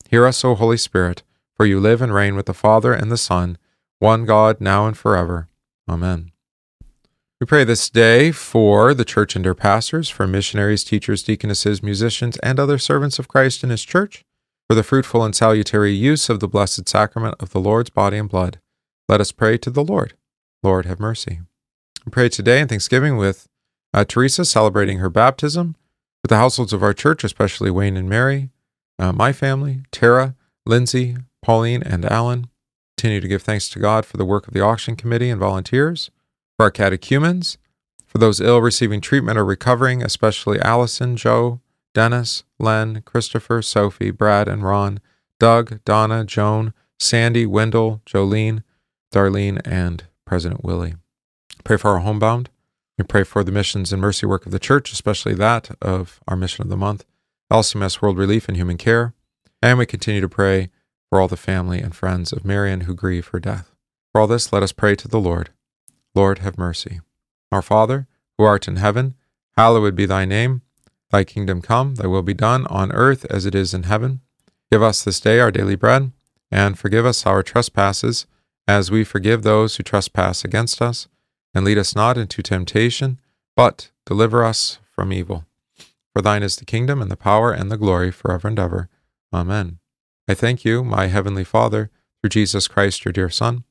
Hear 0.09 0.25
us, 0.25 0.43
O 0.43 0.55
Holy 0.55 0.77
Spirit, 0.77 1.21
for 1.55 1.65
you 1.65 1.79
live 1.79 2.01
and 2.01 2.13
reign 2.13 2.35
with 2.35 2.45
the 2.45 2.53
Father 2.53 2.93
and 2.93 3.11
the 3.11 3.17
Son 3.17 3.57
one 3.99 4.25
God, 4.25 4.61
now 4.61 4.87
and 4.87 4.97
forever. 4.97 5.47
Amen. 5.89 6.31
We 7.39 7.45
pray 7.45 7.63
this 7.63 7.89
day 7.89 8.31
for 8.31 8.93
the 8.93 9.05
church 9.05 9.35
and 9.35 9.45
her 9.45 9.53
pastors, 9.53 10.09
for 10.09 10.25
missionaries, 10.25 10.83
teachers, 10.83 11.21
deaconesses, 11.21 11.83
musicians, 11.83 12.37
and 12.37 12.59
other 12.59 12.77
servants 12.77 13.19
of 13.19 13.27
Christ 13.27 13.63
in 13.63 13.69
his 13.69 13.83
church, 13.83 14.23
for 14.67 14.75
the 14.75 14.83
fruitful 14.83 15.23
and 15.23 15.35
salutary 15.35 15.91
use 15.91 16.29
of 16.29 16.39
the 16.39 16.47
blessed 16.47 16.89
sacrament 16.89 17.35
of 17.39 17.51
the 17.51 17.59
Lord's 17.59 17.91
body 17.91 18.17
and 18.17 18.27
blood. 18.27 18.59
Let 19.07 19.21
us 19.21 19.31
pray 19.31 19.57
to 19.59 19.69
the 19.69 19.83
Lord. 19.83 20.13
Lord, 20.63 20.85
have 20.85 20.99
mercy. 20.99 21.41
We 22.05 22.09
pray 22.09 22.29
today 22.29 22.59
in 22.59 22.67
Thanksgiving 22.67 23.17
with 23.17 23.47
uh, 23.93 24.03
Teresa 24.03 24.43
celebrating 24.43 24.97
her 24.97 25.09
baptism, 25.09 25.75
with 26.23 26.29
the 26.29 26.37
households 26.37 26.73
of 26.73 26.81
our 26.81 26.93
church, 26.93 27.23
especially 27.23 27.69
Wayne 27.69 27.97
and 27.97 28.09
Mary, 28.09 28.49
uh, 28.97 29.11
my 29.11 29.31
family, 29.31 29.83
Tara, 29.91 30.35
Lindsay, 30.65 31.17
Pauline, 31.43 31.83
and 31.83 32.03
Alan 32.03 32.47
continue 32.97 33.21
to 33.21 33.27
give 33.27 33.43
thanks 33.43 33.69
to 33.69 33.79
God 33.79 34.07
for 34.07 34.17
the 34.17 34.25
work 34.25 34.47
of 34.47 34.55
the 34.55 34.61
auction 34.61 34.95
committee 34.95 35.29
and 35.29 35.39
volunteers, 35.39 36.09
for 36.55 36.63
our 36.63 36.71
catechumens, 36.71 37.59
for 38.07 38.17
those 38.17 38.41
ill 38.41 38.59
receiving 38.59 39.01
treatment 39.01 39.37
or 39.37 39.45
recovering, 39.45 40.01
especially 40.01 40.59
Allison, 40.61 41.15
Joe, 41.15 41.61
Dennis, 41.93 42.43
Len, 42.57 43.03
Christopher, 43.05 43.61
Sophie, 43.61 44.09
Brad, 44.09 44.47
and 44.47 44.63
Ron, 44.63 44.99
Doug, 45.39 45.83
Donna, 45.85 46.25
Joan, 46.25 46.73
Sandy, 46.99 47.45
Wendell, 47.45 48.01
Jolene, 48.07 48.63
Darlene, 49.13 49.61
and 49.63 50.05
President 50.25 50.63
Willie. 50.63 50.95
Pray 51.63 51.77
for 51.77 51.91
our 51.91 51.99
homebound. 51.99 52.49
We 52.97 53.03
pray 53.03 53.23
for 53.23 53.43
the 53.43 53.51
missions 53.51 53.93
and 53.93 54.01
mercy 54.01 54.25
work 54.25 54.47
of 54.47 54.51
the 54.51 54.57
church, 54.57 54.91
especially 54.91 55.35
that 55.35 55.69
of 55.83 56.19
our 56.27 56.35
mission 56.35 56.63
of 56.63 56.69
the 56.69 56.77
month, 56.77 57.05
LCMS 57.51 58.01
World 58.01 58.17
Relief 58.17 58.47
and 58.47 58.57
Human 58.57 58.77
Care. 58.77 59.13
And 59.61 59.77
we 59.77 59.85
continue 59.85 60.21
to 60.21 60.29
pray 60.29 60.69
for 61.09 61.21
all 61.21 61.27
the 61.27 61.37
family 61.37 61.79
and 61.79 61.95
friends 61.95 62.31
of 62.33 62.45
Marian 62.45 62.81
who 62.81 62.93
grieve 62.93 63.27
her 63.27 63.39
death. 63.39 63.73
For 64.11 64.21
all 64.21 64.27
this, 64.27 64.51
let 64.51 64.63
us 64.63 64.71
pray 64.71 64.95
to 64.95 65.07
the 65.07 65.19
Lord. 65.19 65.51
Lord, 66.15 66.39
have 66.39 66.57
mercy. 66.57 66.99
Our 67.51 67.61
Father, 67.61 68.07
who 68.37 68.43
art 68.43 68.67
in 68.67 68.77
heaven, 68.77 69.15
hallowed 69.55 69.95
be 69.95 70.05
thy 70.05 70.25
name. 70.25 70.61
Thy 71.11 71.23
kingdom 71.23 71.61
come, 71.61 71.95
thy 71.95 72.07
will 72.07 72.23
be 72.23 72.33
done, 72.33 72.67
on 72.67 72.91
earth 72.91 73.25
as 73.29 73.45
it 73.45 73.55
is 73.55 73.73
in 73.73 73.83
heaven. 73.83 74.21
Give 74.71 74.83
us 74.83 75.03
this 75.03 75.19
day 75.19 75.39
our 75.39 75.51
daily 75.51 75.75
bread, 75.75 76.11
and 76.51 76.77
forgive 76.77 77.05
us 77.05 77.25
our 77.25 77.43
trespasses, 77.43 78.25
as 78.67 78.91
we 78.91 79.03
forgive 79.03 79.43
those 79.43 79.75
who 79.75 79.83
trespass 79.83 80.43
against 80.43 80.81
us. 80.81 81.07
And 81.53 81.63
lead 81.63 81.77
us 81.77 81.95
not 81.95 82.17
into 82.17 82.43
temptation, 82.43 83.19
but 83.55 83.91
deliver 84.05 84.43
us 84.43 84.79
from 84.91 85.13
evil. 85.13 85.45
For 86.13 86.21
thine 86.21 86.43
is 86.43 86.57
the 86.57 86.65
kingdom, 86.65 87.01
and 87.01 87.09
the 87.09 87.15
power, 87.15 87.51
and 87.51 87.71
the 87.71 87.77
glory, 87.77 88.11
forever 88.11 88.47
and 88.49 88.59
ever. 88.59 88.89
Amen. 89.33 89.79
I 90.27 90.33
thank 90.33 90.65
you, 90.65 90.83
my 90.83 91.07
heavenly 91.07 91.45
Father, 91.45 91.89
through 92.21 92.29
Jesus 92.29 92.67
Christ, 92.67 93.05
your 93.05 93.13
dear 93.13 93.29
Son, 93.29 93.63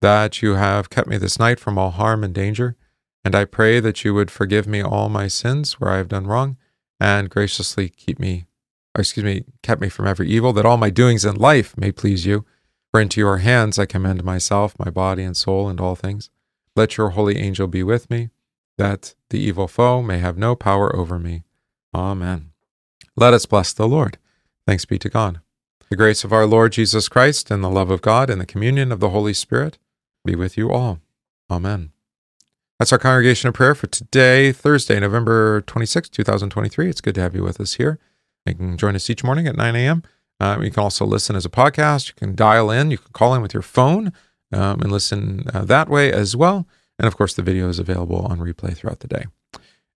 that 0.00 0.40
you 0.40 0.54
have 0.54 0.88
kept 0.88 1.06
me 1.06 1.18
this 1.18 1.38
night 1.38 1.60
from 1.60 1.76
all 1.76 1.90
harm 1.90 2.24
and 2.24 2.34
danger, 2.34 2.76
and 3.24 3.34
I 3.34 3.44
pray 3.44 3.78
that 3.78 4.02
you 4.02 4.14
would 4.14 4.30
forgive 4.30 4.66
me 4.66 4.82
all 4.82 5.10
my 5.10 5.28
sins 5.28 5.74
where 5.74 5.90
I 5.90 5.98
have 5.98 6.08
done 6.08 6.26
wrong, 6.26 6.56
and 6.98 7.28
graciously 7.28 7.90
keep 7.90 8.18
me, 8.18 8.46
excuse 8.98 9.24
me, 9.24 9.44
kept 9.62 9.82
me 9.82 9.90
from 9.90 10.06
every 10.06 10.28
evil, 10.28 10.54
that 10.54 10.64
all 10.64 10.78
my 10.78 10.88
doings 10.88 11.26
in 11.26 11.36
life 11.36 11.76
may 11.76 11.92
please 11.92 12.24
you. 12.24 12.46
For 12.90 13.00
into 13.00 13.20
your 13.20 13.38
hands 13.38 13.78
I 13.78 13.86
commend 13.86 14.24
myself, 14.24 14.74
my 14.78 14.90
body 14.90 15.22
and 15.22 15.36
soul, 15.36 15.68
and 15.68 15.78
all 15.78 15.94
things. 15.94 16.30
Let 16.74 16.96
your 16.96 17.10
holy 17.10 17.36
angel 17.36 17.66
be 17.66 17.82
with 17.82 18.08
me, 18.08 18.30
that 18.78 19.14
the 19.28 19.38
evil 19.38 19.68
foe 19.68 20.00
may 20.00 20.18
have 20.18 20.38
no 20.38 20.56
power 20.56 20.94
over 20.96 21.18
me. 21.18 21.44
Amen. 21.94 22.52
Let 23.14 23.34
us 23.34 23.44
bless 23.44 23.74
the 23.74 23.86
Lord. 23.86 24.16
Thanks 24.66 24.86
be 24.86 24.98
to 24.98 25.10
God. 25.10 25.40
The 25.92 25.96
grace 25.96 26.24
of 26.24 26.32
our 26.32 26.46
Lord 26.46 26.72
Jesus 26.72 27.06
Christ 27.06 27.50
and 27.50 27.62
the 27.62 27.68
love 27.68 27.90
of 27.90 28.00
God 28.00 28.30
and 28.30 28.40
the 28.40 28.46
communion 28.46 28.92
of 28.92 28.98
the 28.98 29.10
Holy 29.10 29.34
Spirit 29.34 29.76
be 30.24 30.34
with 30.34 30.56
you 30.56 30.70
all. 30.70 31.00
Amen. 31.50 31.92
That's 32.78 32.94
our 32.94 32.98
congregation 32.98 33.48
of 33.48 33.54
prayer 33.54 33.74
for 33.74 33.88
today, 33.88 34.52
Thursday, 34.52 34.98
November 34.98 35.60
26, 35.60 36.08
2023. 36.08 36.88
It's 36.88 37.02
good 37.02 37.14
to 37.16 37.20
have 37.20 37.34
you 37.34 37.42
with 37.42 37.60
us 37.60 37.74
here. 37.74 37.98
You 38.46 38.54
can 38.54 38.78
join 38.78 38.96
us 38.96 39.10
each 39.10 39.22
morning 39.22 39.46
at 39.46 39.54
9 39.54 39.76
a.m. 39.76 40.02
Um, 40.40 40.62
you 40.62 40.70
can 40.70 40.82
also 40.82 41.04
listen 41.04 41.36
as 41.36 41.44
a 41.44 41.50
podcast. 41.50 42.08
You 42.08 42.14
can 42.14 42.34
dial 42.34 42.70
in. 42.70 42.90
You 42.90 42.96
can 42.96 43.12
call 43.12 43.34
in 43.34 43.42
with 43.42 43.52
your 43.52 43.62
phone 43.62 44.14
um, 44.50 44.80
and 44.80 44.90
listen 44.90 45.44
uh, 45.52 45.66
that 45.66 45.90
way 45.90 46.10
as 46.10 46.34
well. 46.34 46.66
And 46.98 47.06
of 47.06 47.18
course, 47.18 47.34
the 47.34 47.42
video 47.42 47.68
is 47.68 47.78
available 47.78 48.24
on 48.24 48.38
replay 48.38 48.74
throughout 48.74 49.00
the 49.00 49.08
day. 49.08 49.26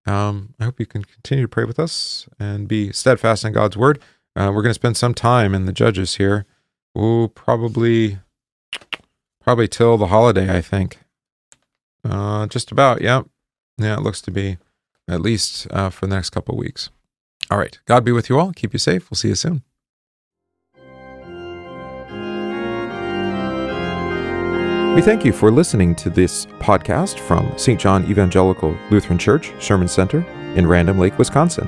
Um, 0.05 0.53
I 0.59 0.65
hope 0.65 0.79
you 0.79 0.85
can 0.85 1.03
continue 1.03 1.43
to 1.43 1.49
pray 1.49 1.65
with 1.65 1.79
us 1.79 2.29
and 2.39 2.67
be 2.67 2.91
steadfast 2.93 3.43
in 3.43 3.51
God's 3.51 3.75
word. 3.75 3.99
Uh, 4.37 4.51
we're 4.53 4.61
going 4.61 4.69
to 4.69 4.75
spend 4.75 4.95
some 4.95 5.15
time 5.15 5.55
in 5.55 5.65
the 5.65 5.73
judges 5.73 6.17
here. 6.17 6.45
Ooh, 6.95 7.27
probably, 7.33 8.19
probably 9.41 9.67
till 9.67 9.97
the 9.97 10.07
holiday, 10.07 10.55
I 10.55 10.61
think. 10.61 10.99
Uh, 12.05 12.45
just 12.45 12.71
about, 12.71 13.01
yeah. 13.01 13.23
Yeah, 13.79 13.95
it 13.95 14.01
looks 14.01 14.21
to 14.21 14.31
be 14.31 14.57
at 15.07 15.21
least 15.21 15.65
uh, 15.71 15.89
for 15.89 16.05
the 16.05 16.15
next 16.15 16.29
couple 16.29 16.53
of 16.53 16.59
weeks. 16.59 16.91
All 17.49 17.57
right. 17.57 17.79
God 17.85 18.05
be 18.05 18.11
with 18.11 18.29
you 18.29 18.39
all. 18.39 18.53
Keep 18.53 18.73
you 18.73 18.79
safe. 18.79 19.09
We'll 19.09 19.15
see 19.15 19.29
you 19.29 19.35
soon. 19.35 19.63
We 24.95 25.01
thank 25.01 25.25
you 25.25 25.31
for 25.31 25.51
listening 25.51 25.95
to 25.95 26.09
this 26.09 26.45
podcast 26.59 27.19
from 27.19 27.55
St. 27.57 27.79
John 27.79 28.03
Evangelical 28.09 28.77
Lutheran 28.91 29.17
Church, 29.17 29.51
Sherman 29.59 29.87
Center 29.87 30.21
in 30.55 30.67
Random 30.67 30.99
Lake, 30.99 31.17
Wisconsin. 31.17 31.67